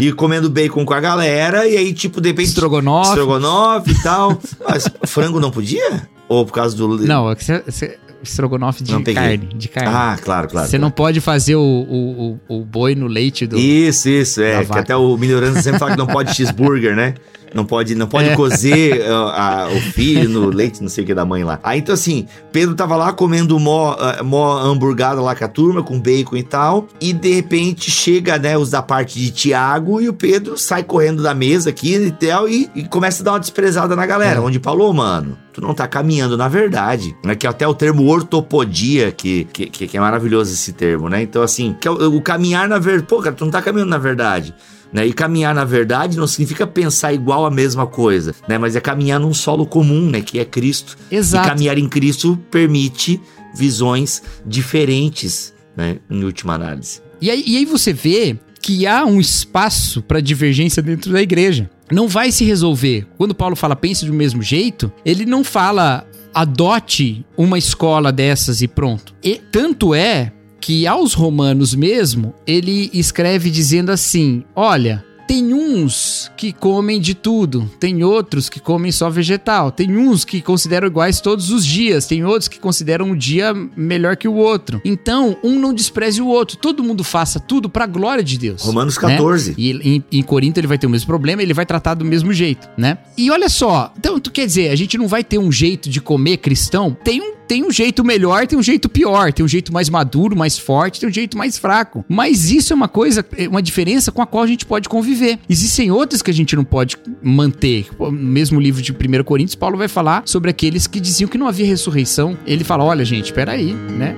[0.00, 2.48] E comendo bacon com a galera, e aí, tipo, de repente.
[2.48, 3.10] Estrogonofe.
[3.10, 4.38] Estrogonofe e tal.
[4.68, 6.08] Mas frango não podia?
[6.28, 6.88] Ou por causa do.
[7.06, 9.90] Não, é que você estrogonofe de carne, de carne.
[9.94, 10.66] Ah, claro, claro.
[10.66, 10.82] Você claro.
[10.82, 13.56] não pode fazer o, o, o, o, boi no leite do.
[13.56, 14.64] Isso, isso, é.
[14.64, 17.14] Que até o melhorando sempre fala que não pode cheeseburger, né?
[17.54, 18.36] Não pode, não pode é.
[18.36, 21.58] cozer uh, a, o filho no leite, não sei o que da mãe lá.
[21.62, 25.82] Aí então assim, Pedro tava lá comendo mó, uh, mó hamburgada lá com a turma,
[25.82, 26.86] com bacon e tal.
[27.00, 31.22] E de repente chega, né, os da parte de Tiago e o Pedro sai correndo
[31.22, 34.38] da mesa aqui e tal e, e começa a dar uma desprezada na galera.
[34.38, 34.40] É.
[34.40, 37.16] Onde falou, mano, tu não tá caminhando na verdade.
[37.24, 37.34] Né?
[37.34, 41.22] Que é até o termo ortopodia, que, que, que é maravilhoso esse termo, né?
[41.22, 43.08] Então, assim, que é o, o caminhar na verdade.
[43.08, 44.54] Pô, cara, tu não tá caminhando na verdade.
[44.92, 45.06] Né?
[45.06, 48.56] E caminhar na verdade não significa pensar igual a mesma coisa, né?
[48.56, 50.22] Mas é caminhar num solo comum, né?
[50.22, 50.96] Que é Cristo.
[51.10, 51.46] Exato.
[51.46, 53.20] E caminhar em Cristo permite
[53.54, 55.98] visões diferentes, né?
[56.10, 57.02] Em última análise.
[57.20, 61.70] E aí, e aí você vê que há um espaço para divergência dentro da igreja.
[61.90, 63.06] Não vai se resolver.
[63.16, 68.68] Quando Paulo fala pense do mesmo jeito, ele não fala adote uma escola dessas e
[68.68, 69.14] pronto.
[69.22, 76.54] E tanto é que aos romanos mesmo, ele escreve dizendo assim: olha, tem uns que
[76.54, 81.50] comem de tudo, tem outros que comem só vegetal, tem uns que consideram iguais todos
[81.50, 84.80] os dias, tem outros que consideram um dia melhor que o outro.
[84.82, 86.56] Então, um não despreze o outro.
[86.56, 88.62] Todo mundo faça tudo para a glória de Deus.
[88.62, 89.50] Romanos 14.
[89.50, 89.56] Né?
[89.58, 92.32] E em, em Corinto ele vai ter o mesmo problema, ele vai tratar do mesmo
[92.32, 92.96] jeito, né?
[93.16, 96.00] E olha só, então tu quer dizer, a gente não vai ter um jeito de
[96.00, 96.96] comer cristão?
[97.04, 100.36] Tem um tem um jeito melhor, tem um jeito pior, tem um jeito mais maduro,
[100.36, 102.04] mais forte, tem um jeito mais fraco.
[102.06, 105.38] Mas isso é uma coisa, é uma diferença com a qual a gente pode conviver.
[105.48, 107.88] Existem outras que a gente não pode manter.
[107.98, 111.48] No mesmo livro de 1 Coríntios, Paulo vai falar sobre aqueles que diziam que não
[111.48, 112.36] havia ressurreição.
[112.46, 114.14] Ele fala: olha, gente, peraí, né?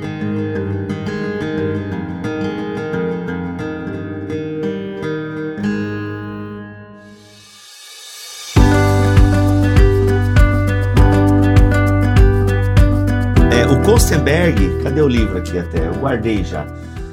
[13.85, 15.87] Kostenberg, cadê o livro aqui até?
[15.87, 16.67] Eu guardei já.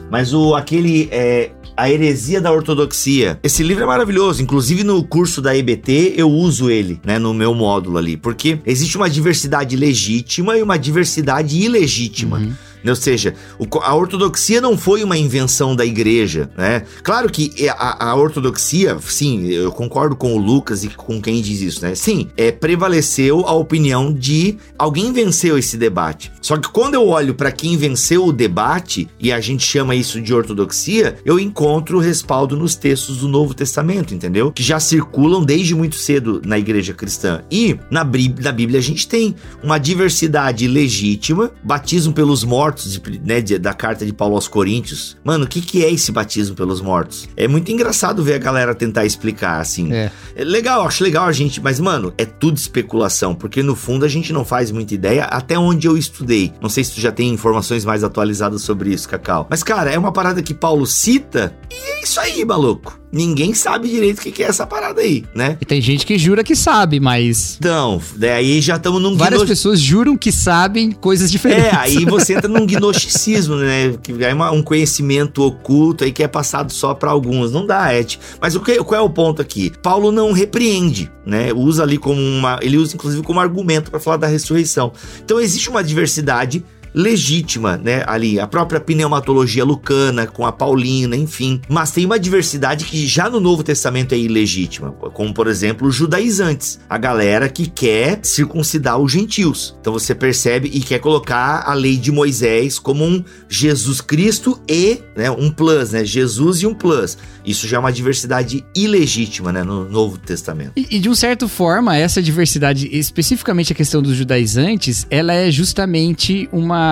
[0.09, 3.39] Mas o aquele é, A Heresia da Ortodoxia.
[3.43, 7.53] Esse livro é maravilhoso, inclusive no curso da EBT eu uso ele, né, no meu
[7.53, 12.37] módulo ali, porque existe uma diversidade legítima e uma diversidade ilegítima.
[12.37, 12.53] Uhum.
[12.85, 13.33] Ou seja,
[13.81, 16.83] a ortodoxia não foi uma invenção da igreja, né?
[17.03, 21.61] Claro que a, a, ortodoxia, sim, eu concordo com o Lucas e com quem diz
[21.61, 21.95] isso, né?
[21.95, 26.31] Sim, é, prevaleceu a opinião de alguém venceu esse debate.
[26.41, 30.21] Só que quando eu olho para quem venceu o debate, e a gente chama isso
[30.21, 34.51] de ortodoxia, eu encontro respaldo nos textos do Novo Testamento, entendeu?
[34.51, 37.41] Que já circulam desde muito cedo na igreja cristã.
[37.51, 43.21] E na, na Bíblia a gente tem uma diversidade legítima, batismo pelos mortos mortos, de,
[43.23, 45.17] né, de, da carta de Paulo aos Coríntios.
[45.23, 47.27] Mano, o que, que é esse batismo pelos mortos?
[47.37, 49.93] É muito engraçado ver a galera tentar explicar, assim.
[49.93, 50.11] É.
[50.35, 54.09] é legal, acho legal a gente, mas, mano, é tudo especulação, porque no fundo a
[54.09, 56.53] gente não faz muita ideia até onde eu estudei.
[56.61, 59.47] Não sei se tu já tem informações mais atualizadas sobre isso, Cacau.
[59.49, 63.89] Mas, cara, é uma parada que Paulo cita e é isso aí, maluco ninguém sabe
[63.89, 65.57] direito o que, é essa parada aí, né?
[65.59, 67.57] E tem gente que jura que sabe, mas.
[67.59, 69.15] Então, daí já estamos num.
[69.15, 69.47] Várias gno...
[69.47, 71.65] pessoas juram que sabem coisas diferentes.
[71.65, 73.95] É, aí você entra num gnosticismo, né?
[74.01, 77.51] Que é uma, um conhecimento oculto aí que é passado só para alguns.
[77.51, 78.19] Não dá, Ed.
[78.41, 79.71] Mas o que, qual é o ponto aqui?
[79.81, 81.51] Paulo não repreende, né?
[81.53, 82.59] Usa ali como uma.
[82.61, 84.91] Ele usa inclusive como argumento para falar da ressurreição.
[85.23, 86.63] Então existe uma diversidade
[86.97, 88.03] legítima, né?
[88.07, 91.61] Ali, a própria pneumatologia lucana, com a paulina, enfim.
[91.69, 95.93] Mas tem uma diversidade que já no Novo Testamento é ilegítima, como por exemplo os
[95.93, 99.77] judaizantes, a galera que quer circuncidar os gentios.
[99.79, 104.99] Então você percebe e quer colocar a lei de Moisés como um Jesus Cristo e
[105.15, 106.03] né, um plus, né?
[106.03, 107.15] Jesus e um plus.
[107.45, 109.63] Isso já é uma diversidade ilegítima, né?
[109.63, 110.71] No Novo Testamento.
[110.75, 115.51] E, e de uma certa forma, essa diversidade, especificamente a questão dos judaizantes, ela é
[115.51, 116.86] justamente uma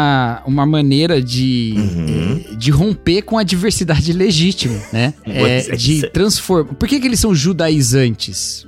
[0.45, 2.41] uma, maneira de, uhum.
[2.51, 5.13] Eh, de romper com a diversidade legítima, né?
[5.25, 6.73] é, de transformar.
[6.73, 8.65] Por que, que eles são judaizantes?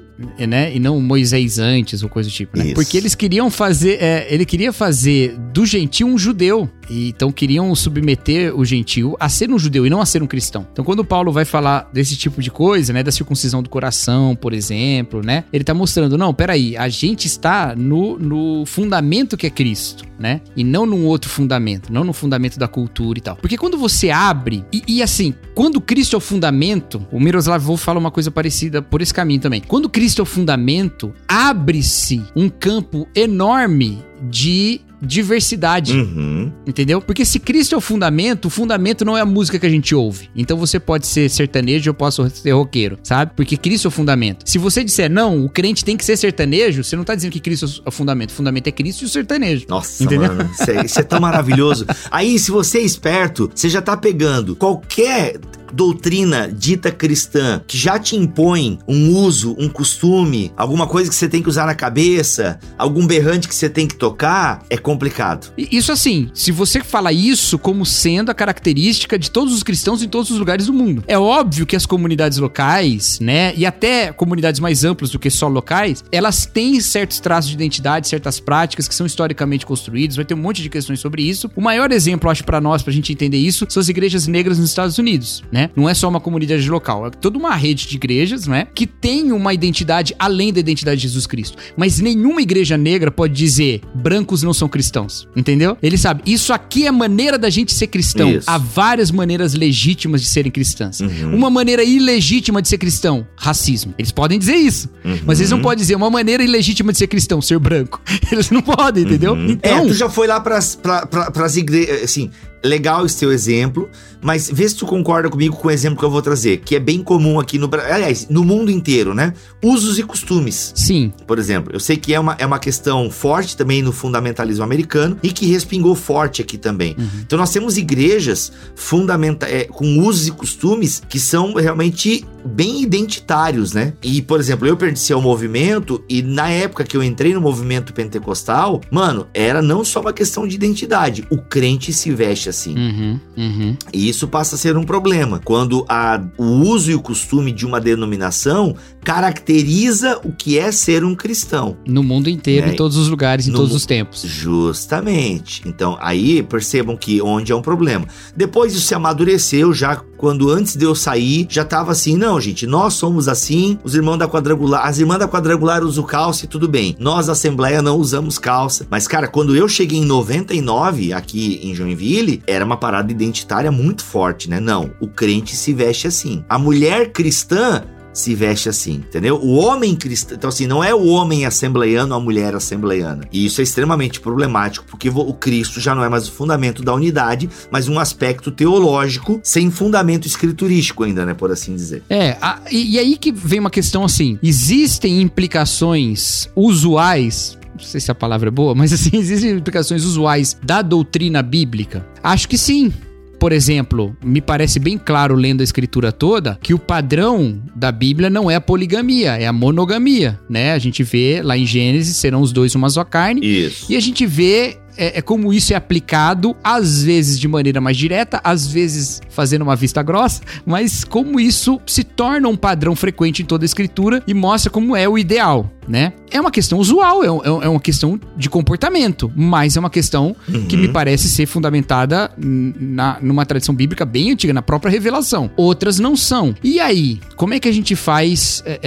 [0.47, 0.75] né?
[0.75, 2.73] E não Moisés antes ou coisa do tipo, né?
[2.73, 6.69] Porque eles queriam fazer, é, ele queria fazer do gentil um judeu.
[6.89, 10.27] E, então queriam submeter o gentil a ser um judeu e não a ser um
[10.27, 10.67] cristão.
[10.71, 14.53] Então quando Paulo vai falar desse tipo de coisa, né, da circuncisão do coração, por
[14.53, 19.49] exemplo, né, ele tá mostrando, não, peraí, a gente está no, no fundamento que é
[19.49, 23.35] Cristo, né, e não num outro fundamento, não no fundamento da cultura e tal.
[23.35, 27.83] Porque quando você abre, e, e assim, quando Cristo é o fundamento, o Miroslav Volf
[27.83, 29.61] fala uma coisa parecida por esse caminho também.
[29.61, 35.93] Quando Cristo é o fundamento, abre-se um campo enorme de diversidade.
[35.93, 36.51] Uhum.
[36.65, 37.01] Entendeu?
[37.01, 39.93] Porque se Cristo é o fundamento, o fundamento não é a música que a gente
[39.93, 40.29] ouve.
[40.35, 43.31] Então você pode ser sertanejo, eu posso ser roqueiro, sabe?
[43.35, 44.49] Porque Cristo é o fundamento.
[44.49, 47.39] Se você disser, não, o crente tem que ser sertanejo, você não tá dizendo que
[47.39, 48.31] Cristo é o fundamento.
[48.31, 49.65] O fundamento é Cristo e o sertanejo.
[49.69, 50.33] Nossa, entendeu?
[50.33, 50.49] mano.
[50.51, 51.85] Isso é, isso é tão maravilhoso.
[52.09, 55.39] Aí, se você é esperto, você já tá pegando qualquer
[55.73, 61.27] doutrina dita cristã que já te impõe um uso, um costume, alguma coisa que você
[61.27, 65.51] tem que usar na cabeça, algum berrante que você tem que tocar, é complicado.
[65.57, 70.07] Isso assim, se você fala isso como sendo a característica de todos os cristãos em
[70.07, 71.03] todos os lugares do mundo.
[71.07, 75.47] É óbvio que as comunidades locais, né, e até comunidades mais amplas do que só
[75.47, 80.33] locais, elas têm certos traços de identidade, certas práticas que são historicamente construídos, vai ter
[80.33, 81.49] um monte de questões sobre isso.
[81.55, 84.69] O maior exemplo, acho, para nós, pra gente entender isso, são as igrejas negras nos
[84.69, 85.56] Estados Unidos, né?
[85.57, 85.71] Né?
[85.75, 88.67] Não é só uma comunidade local, é toda uma rede de igrejas, né?
[88.75, 91.57] Que tem uma identidade além da identidade de Jesus Cristo.
[91.75, 95.75] Mas nenhuma igreja negra pode dizer brancos não são cristãos, entendeu?
[95.81, 98.29] Ele sabe, isso aqui é maneira da gente ser cristão.
[98.29, 98.47] Isso.
[98.47, 100.99] Há várias maneiras legítimas de serem cristãs.
[100.99, 101.33] Uhum.
[101.33, 103.95] Uma maneira ilegítima de ser cristão, racismo.
[103.97, 105.21] Eles podem dizer isso, uhum.
[105.25, 107.99] mas eles não podem dizer uma maneira ilegítima de ser cristão, ser branco.
[108.31, 109.33] Eles não podem, entendeu?
[109.33, 109.51] Uhum.
[109.51, 112.29] Então, é, tu já foi lá pras, pra, pra, pras igrejas, assim,
[112.67, 113.89] legal esse teu exemplo,
[114.21, 116.79] mas vê se tu concorda comigo com o exemplo que eu vou trazer, que é
[116.79, 119.33] bem comum aqui no Brasil, aliás, no mundo inteiro, né?
[119.63, 120.73] Usos e costumes.
[120.75, 121.13] Sim.
[121.25, 125.17] Por exemplo, eu sei que é uma, é uma questão forte também no fundamentalismo americano
[125.23, 126.95] e que respingou forte aqui também.
[126.97, 127.07] Uhum.
[127.21, 133.73] Então nós temos igrejas fundamenta é, com usos e costumes que são realmente bem identitários,
[133.73, 133.93] né?
[134.01, 137.93] E, por exemplo, eu pertenci ao movimento e na época que eu entrei no movimento
[137.93, 141.25] pentecostal, mano, era não só uma questão de identidade.
[141.29, 142.75] O crente se veste assim.
[142.75, 143.77] Uhum, uhum.
[143.93, 145.41] E isso passa a ser um problema.
[145.43, 148.75] Quando a, o uso e o costume de uma denominação
[149.07, 151.77] caracteriza o que é ser um cristão.
[151.87, 152.73] No mundo inteiro, né?
[152.73, 154.21] em todos os lugares, em no, todos os tempos.
[154.21, 155.61] Justamente.
[155.65, 158.05] Então, aí percebam que onde é um problema.
[158.35, 162.67] Depois isso se amadureceu, já quando antes de eu sair, já tava assim, não, gente,
[162.67, 166.67] nós somos assim, os irmãos da quadrangular, as irmãs da quadrangular usam calça e tudo
[166.67, 166.93] bem.
[166.99, 168.85] Nós, Assembleia, não usamos calça.
[168.89, 174.03] Mas, cara, quando eu cheguei em 99, aqui em Joinville, era uma parada identitária muito
[174.03, 174.59] forte, né?
[174.59, 176.43] Não, o crente se veste assim.
[176.49, 177.83] A mulher cristã
[178.17, 179.35] se veste assim, entendeu?
[179.35, 183.27] O homem cristão, então assim, não é o homem assembleiano a mulher assembleiana.
[183.31, 186.95] E isso é extremamente problemático, porque o Cristo já não é mais o fundamento da
[186.95, 192.01] unidade, mas um aspecto teológico sem fundamento escriturístico ainda, né, por assim dizer.
[192.09, 198.01] É, a, e, e aí que vem uma questão assim, existem implicações usuais não sei
[198.01, 202.03] se a palavra é boa, mas assim, existem implicações usuais da doutrina bíblica?
[202.23, 202.91] Acho que sim.
[203.39, 208.29] Por exemplo, me parece bem claro lendo a escritura toda que o padrão da Bíblia
[208.29, 210.73] não é a poligamia, é a monogamia, né?
[210.73, 213.41] A gente vê lá em Gênesis serão os dois uma só carne.
[213.45, 213.91] Isso.
[213.91, 217.95] E a gente vê é, é, como isso é aplicado, às vezes de maneira mais
[217.95, 223.41] direta, às vezes fazendo uma vista grossa, mas como isso se torna um padrão frequente
[223.41, 226.13] em toda a escritura e mostra como é o ideal, né?
[226.31, 230.35] É uma questão usual, é, é, é uma questão de comportamento, mas é uma questão
[230.49, 230.65] uhum.
[230.65, 235.49] que me parece ser fundamentada na, numa tradição bíblica bem antiga, na própria revelação.
[235.55, 236.55] Outras não são.
[236.63, 238.79] E aí, como é que a gente faz é,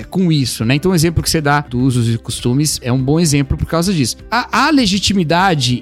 [0.00, 0.76] é com isso, né?
[0.76, 3.66] Então, o exemplo que você dá dos usos e costumes é um bom exemplo por
[3.66, 4.16] causa disso.
[4.30, 5.23] A, a legitimidade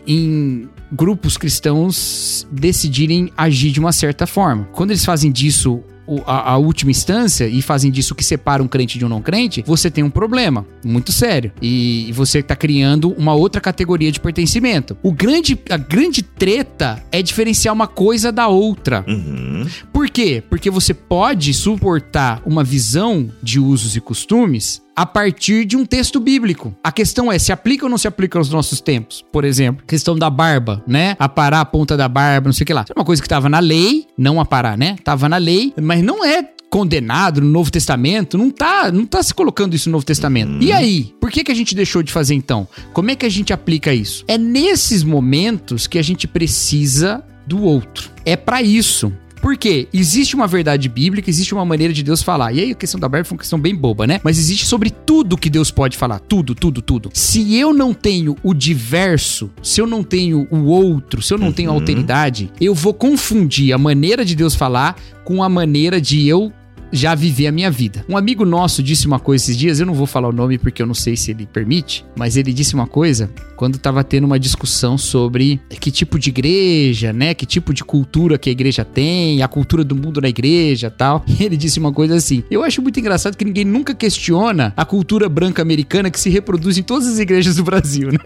[0.06, 4.68] em grupos cristãos decidirem agir de uma certa forma.
[4.72, 5.82] Quando eles fazem disso
[6.26, 9.62] a, a, última instância e fazem disso que separa um crente de um não crente,
[9.66, 11.52] você tem um problema muito sério.
[11.62, 14.96] E você está criando uma outra categoria de pertencimento.
[15.02, 19.04] O grande, a grande treta é diferenciar uma coisa da outra.
[19.08, 19.66] Uhum.
[19.92, 20.42] Por quê?
[20.48, 26.20] Porque você pode suportar uma visão de usos e costumes a partir de um texto
[26.20, 26.74] bíblico.
[26.82, 29.24] A questão é se aplica ou não se aplica aos nossos tempos.
[29.32, 31.16] Por exemplo, questão da barba, né?
[31.18, 32.84] Aparar a ponta da barba, não sei o que lá.
[32.88, 34.96] é uma coisa que estava na lei, não aparar, né?
[35.02, 39.34] Tava na lei, mas não é condenado no Novo Testamento, não tá, não tá se
[39.34, 40.62] colocando isso no Novo Testamento.
[40.62, 42.66] E aí, por que que a gente deixou de fazer então?
[42.94, 44.24] Como é que a gente aplica isso?
[44.26, 48.10] É nesses momentos que a gente precisa do outro.
[48.24, 52.52] É para isso porque existe uma verdade bíblica, existe uma maneira de Deus falar.
[52.52, 54.20] E aí a questão da Bíblia foi uma questão bem boba, né?
[54.22, 56.20] Mas existe sobre tudo que Deus pode falar.
[56.20, 57.10] Tudo, tudo, tudo.
[57.12, 61.48] Se eu não tenho o diverso, se eu não tenho o outro, se eu não
[61.48, 61.52] uhum.
[61.52, 66.26] tenho a alteridade, eu vou confundir a maneira de Deus falar com a maneira de
[66.28, 66.52] eu
[66.92, 68.04] já viver a minha vida.
[68.08, 70.82] Um amigo nosso disse uma coisa esses dias, eu não vou falar o nome porque
[70.82, 74.38] eu não sei se ele permite, mas ele disse uma coisa quando estava tendo uma
[74.38, 79.40] discussão sobre que tipo de igreja, né, que tipo de cultura que a igreja tem,
[79.40, 81.24] a cultura do mundo na igreja, tal.
[81.26, 84.84] E ele disse uma coisa assim: "Eu acho muito engraçado que ninguém nunca questiona a
[84.84, 88.18] cultura branca americana que se reproduz em todas as igrejas do Brasil, né?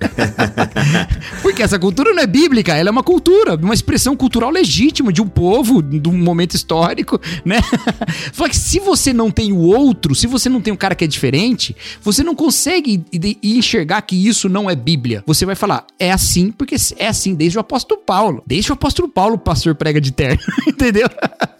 [1.43, 5.21] porque essa cultura não é bíblica, ela é uma cultura, uma expressão cultural legítima de
[5.21, 7.61] um povo, de um momento histórico, né?
[8.33, 11.05] Só que se você não tem o outro, se você não tem um cara que
[11.05, 13.05] é diferente, você não consegue
[13.43, 15.23] enxergar que isso não é Bíblia.
[15.27, 18.43] Você vai falar, é assim porque é assim desde o apóstolo Paulo.
[18.47, 21.07] Desde o apóstolo Paulo o pastor prega de terno, entendeu?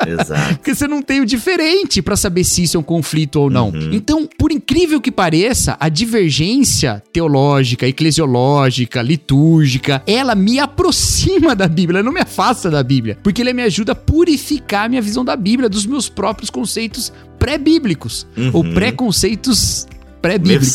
[0.07, 0.55] Exato.
[0.57, 3.69] porque você não tem o diferente para saber se isso é um conflito ou não.
[3.69, 3.91] Uhum.
[3.93, 11.99] Então, por incrível que pareça, a divergência teológica, eclesiológica, litúrgica, ela me aproxima da Bíblia,
[11.99, 15.25] ela não me afasta da Bíblia, porque ela me ajuda a purificar a minha visão
[15.25, 18.51] da Bíblia, dos meus próprios conceitos conceitos pré-bíblicos uhum.
[18.53, 19.87] ou preconceitos
[20.23, 20.73] pré-bíblicos.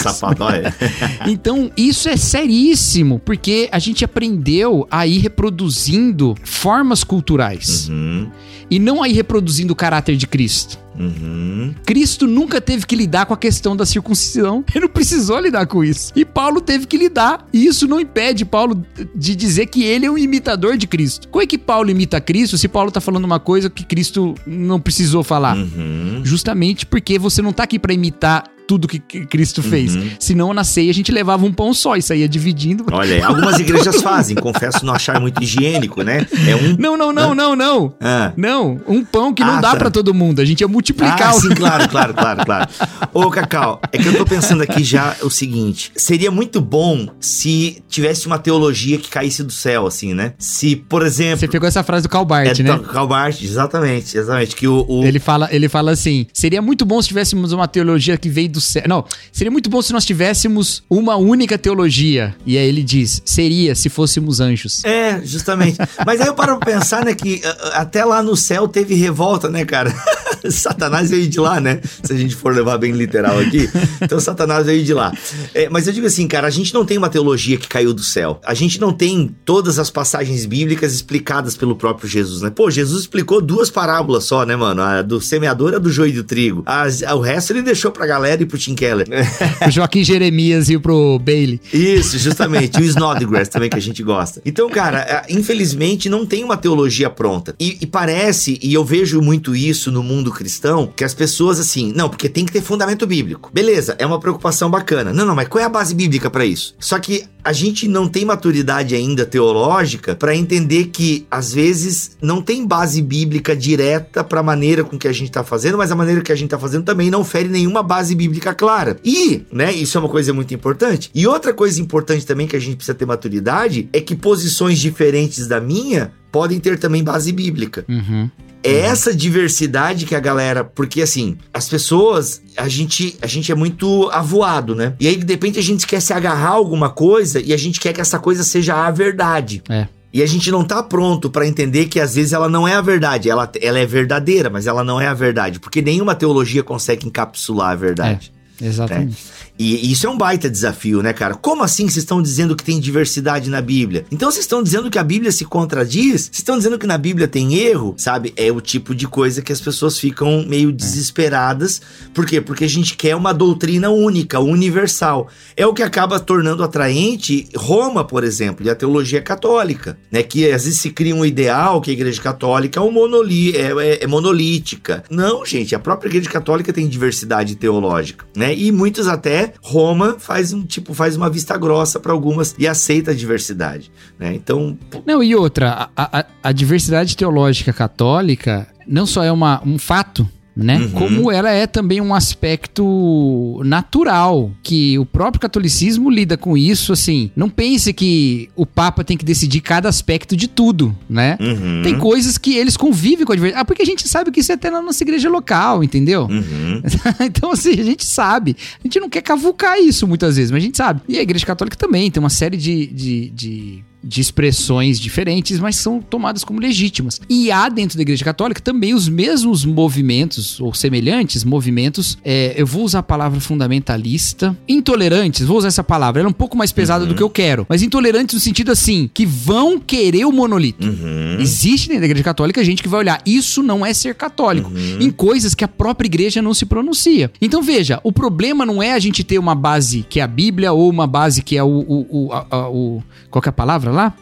[1.28, 8.30] então, isso é seríssimo, porque a gente aprendeu a ir reproduzindo formas culturais uhum.
[8.70, 10.80] e não a ir reproduzindo o caráter de Cristo.
[11.02, 11.74] Uhum.
[11.86, 14.64] Cristo nunca teve que lidar com a questão da circuncisão.
[14.74, 16.12] Ele não precisou lidar com isso.
[16.16, 17.48] E Paulo teve que lidar.
[17.52, 18.86] E isso não impede Paulo
[19.16, 21.28] de dizer que ele é um imitador de Cristo.
[21.28, 24.80] Como é que Paulo imita Cristo se Paulo tá falando uma coisa que Cristo não
[24.80, 25.56] precisou falar?
[25.56, 26.22] Uhum.
[26.24, 29.98] Justamente porque você não tá aqui para imitar tudo que Cristo fez.
[29.98, 30.12] Uhum.
[30.18, 32.86] Senão, na ceia, a gente levava um pão só e saía dividindo.
[32.90, 36.26] Olha algumas igrejas fazem, confesso não achar muito higiênico, né?
[36.48, 36.78] É um...
[36.80, 37.36] Não, não, não, ah.
[37.36, 37.94] não, não.
[38.00, 38.32] Ah.
[38.38, 39.76] Não, um pão que não ah, dá tá.
[39.76, 40.40] para todo mundo.
[40.40, 41.22] A gente ia multiplicar.
[41.22, 41.42] Ah, o...
[41.42, 42.70] sim, claro, claro, claro, claro.
[43.14, 45.92] Ô, Cacau, é que eu tô pensando aqui já o seguinte.
[45.98, 50.32] Seria muito bom se tivesse uma teologia que caísse do céu, assim, né?
[50.40, 51.40] Se, por exemplo...
[51.40, 52.80] Você pegou essa frase do Calbart, é, né?
[52.94, 54.56] Calbart, exatamente, exatamente.
[54.56, 55.04] Que o, o...
[55.04, 58.61] Ele, fala, ele fala assim, seria muito bom se tivéssemos uma teologia que veio do
[58.62, 58.84] céu.
[58.88, 62.36] Não, seria muito bom se nós tivéssemos uma única teologia.
[62.46, 64.84] E aí ele diz, seria se fôssemos anjos.
[64.84, 65.78] É, justamente.
[66.06, 67.42] Mas aí eu paro pra pensar, né, que
[67.74, 69.94] até lá no céu teve revolta, né, cara?
[70.50, 71.80] Satanás veio de lá, né?
[72.04, 73.70] Se a gente for levar bem literal aqui.
[74.02, 75.14] Então Satanás veio de lá.
[75.54, 78.04] É, mas eu digo assim, cara, a gente não tem uma teologia que caiu do
[78.04, 78.40] céu.
[78.44, 82.50] A gente não tem todas as passagens bíblicas explicadas pelo próprio Jesus, né?
[82.50, 84.82] Pô, Jesus explicou duas parábolas só, né, mano?
[84.82, 86.64] A do semeador e a do joio do trigo.
[86.66, 89.08] As, o resto ele deixou pra galera e pro Tim Keller.
[89.68, 91.60] o Joaquim Jeremias e pro Bailey.
[91.74, 92.80] Isso, justamente.
[92.80, 94.42] E o Snodgrass também, que a gente gosta.
[94.46, 97.56] Então, cara, é, infelizmente não tem uma teologia pronta.
[97.60, 101.94] E, e parece, e eu vejo muito isso no mundo cristão, que as pessoas assim,
[101.96, 103.50] não, porque tem que ter fundamento bíblico.
[103.54, 105.14] Beleza, é uma preocupação bacana.
[105.14, 106.76] Não, não, mas qual é a base bíblica para isso?
[106.80, 112.42] Só que a gente não tem maturidade ainda teológica para entender que às vezes não
[112.42, 115.96] tem base bíblica direta para a maneira com que a gente está fazendo, mas a
[115.96, 118.98] maneira que a gente está fazendo também não fere nenhuma base bíblica clara.
[119.04, 121.10] E, né, isso é uma coisa muito importante.
[121.14, 125.48] E outra coisa importante também que a gente precisa ter maturidade é que posições diferentes
[125.48, 127.84] da minha podem ter também base bíblica.
[127.90, 128.30] Uhum.
[128.64, 130.64] É essa diversidade que a galera.
[130.64, 134.94] Porque assim, as pessoas, a gente, a gente é muito avoado, né?
[135.00, 137.80] E aí, de repente, a gente quer se agarrar a alguma coisa e a gente
[137.80, 139.64] quer que essa coisa seja a verdade.
[139.68, 139.88] É.
[140.14, 142.82] E a gente não tá pronto para entender que às vezes ela não é a
[142.82, 143.30] verdade.
[143.30, 145.60] Ela, ela é verdadeira, mas ela não é a verdade.
[145.60, 148.32] Porque nenhuma teologia consegue encapsular a verdade.
[148.62, 149.12] É, exatamente.
[149.12, 149.41] Né?
[149.58, 151.36] E isso é um baita desafio, né, cara?
[151.36, 154.06] Como assim vocês estão dizendo que tem diversidade na Bíblia?
[154.12, 156.24] Então vocês estão dizendo que a Bíblia se contradiz?
[156.24, 157.94] Vocês estão dizendo que na Bíblia tem erro?
[157.98, 158.34] Sabe?
[158.36, 161.82] É o tipo de coisa que as pessoas ficam meio desesperadas.
[162.14, 162.42] Por quê?
[162.42, 165.28] Porque a gente quer uma doutrina única, universal.
[165.56, 170.24] É o que acaba tornando atraente Roma, por exemplo, e a teologia católica, né?
[170.24, 173.72] Que às vezes se cria um ideal que a Igreja Católica é, um monoli é,
[173.72, 175.04] é, é monolítica.
[175.10, 178.56] Não, gente, a própria Igreja Católica tem diversidade teológica, né?
[178.56, 183.12] E muitos até Roma faz um tipo faz uma vista grossa para algumas e aceita
[183.12, 184.34] a diversidade, né?
[184.34, 189.78] Então, não e outra, a, a, a diversidade teológica católica não só é uma, um
[189.78, 190.78] fato né?
[190.78, 190.92] Uhum.
[190.92, 197.32] Como ela é também um aspecto natural, que o próprio catolicismo lida com isso, assim.
[197.36, 201.38] Não pense que o Papa tem que decidir cada aspecto de tudo, né?
[201.40, 201.82] Uhum.
[201.84, 203.62] Tem coisas que eles convivem com a diversidade.
[203.62, 206.28] Ah, porque a gente sabe que isso é até na nossa igreja local, entendeu?
[206.30, 206.82] Uhum.
[207.22, 208.56] então, assim, a gente sabe.
[208.80, 211.02] A gente não quer cavucar isso muitas vezes, mas a gente sabe.
[211.08, 215.76] E a igreja católica também tem uma série de, de, de de expressões diferentes, mas
[215.76, 217.22] são tomadas como legítimas.
[217.30, 222.66] E há dentro da Igreja Católica também os mesmos movimentos, ou semelhantes movimentos, é, eu
[222.66, 226.72] vou usar a palavra fundamentalista, intolerantes, vou usar essa palavra, ela é um pouco mais
[226.72, 227.10] pesada uhum.
[227.10, 230.88] do que eu quero, mas intolerantes no sentido assim, que vão querer o monolito.
[230.88, 231.38] Uhum.
[231.40, 234.98] Existe dentro da Igreja Católica gente que vai olhar, isso não é ser católico, uhum.
[235.00, 237.32] em coisas que a própria igreja não se pronuncia.
[237.42, 240.74] Então veja, o problema não é a gente ter uma base que é a Bíblia
[240.74, 243.91] ou uma base que é o, o, o, a, o qual é a palavra?
[243.92, 244.14] Lá?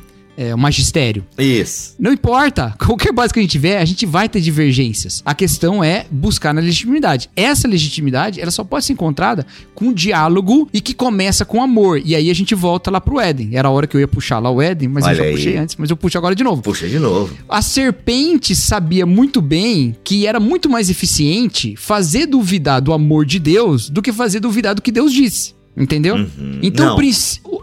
[0.41, 1.25] É, o magistério.
[1.37, 1.95] Isso.
[1.99, 2.73] Não importa.
[2.79, 5.21] Qualquer base que a gente tiver, a gente vai ter divergências.
[5.25, 7.29] A questão é buscar na legitimidade.
[7.35, 9.45] Essa legitimidade, ela só pode ser encontrada
[9.75, 12.01] com diálogo e que começa com amor.
[12.05, 13.49] E aí a gente volta lá pro Éden.
[13.57, 15.31] Era a hora que eu ia puxar lá o Éden, mas Olha eu já aí.
[15.33, 16.61] puxei antes, mas eu puxo agora de novo.
[16.61, 17.35] Puxa de novo.
[17.49, 23.39] A serpente sabia muito bem que era muito mais eficiente fazer duvidar do amor de
[23.39, 25.58] Deus do que fazer duvidar do que Deus disse.
[25.79, 26.15] Entendeu?
[26.15, 26.59] Uhum.
[26.61, 26.97] Então,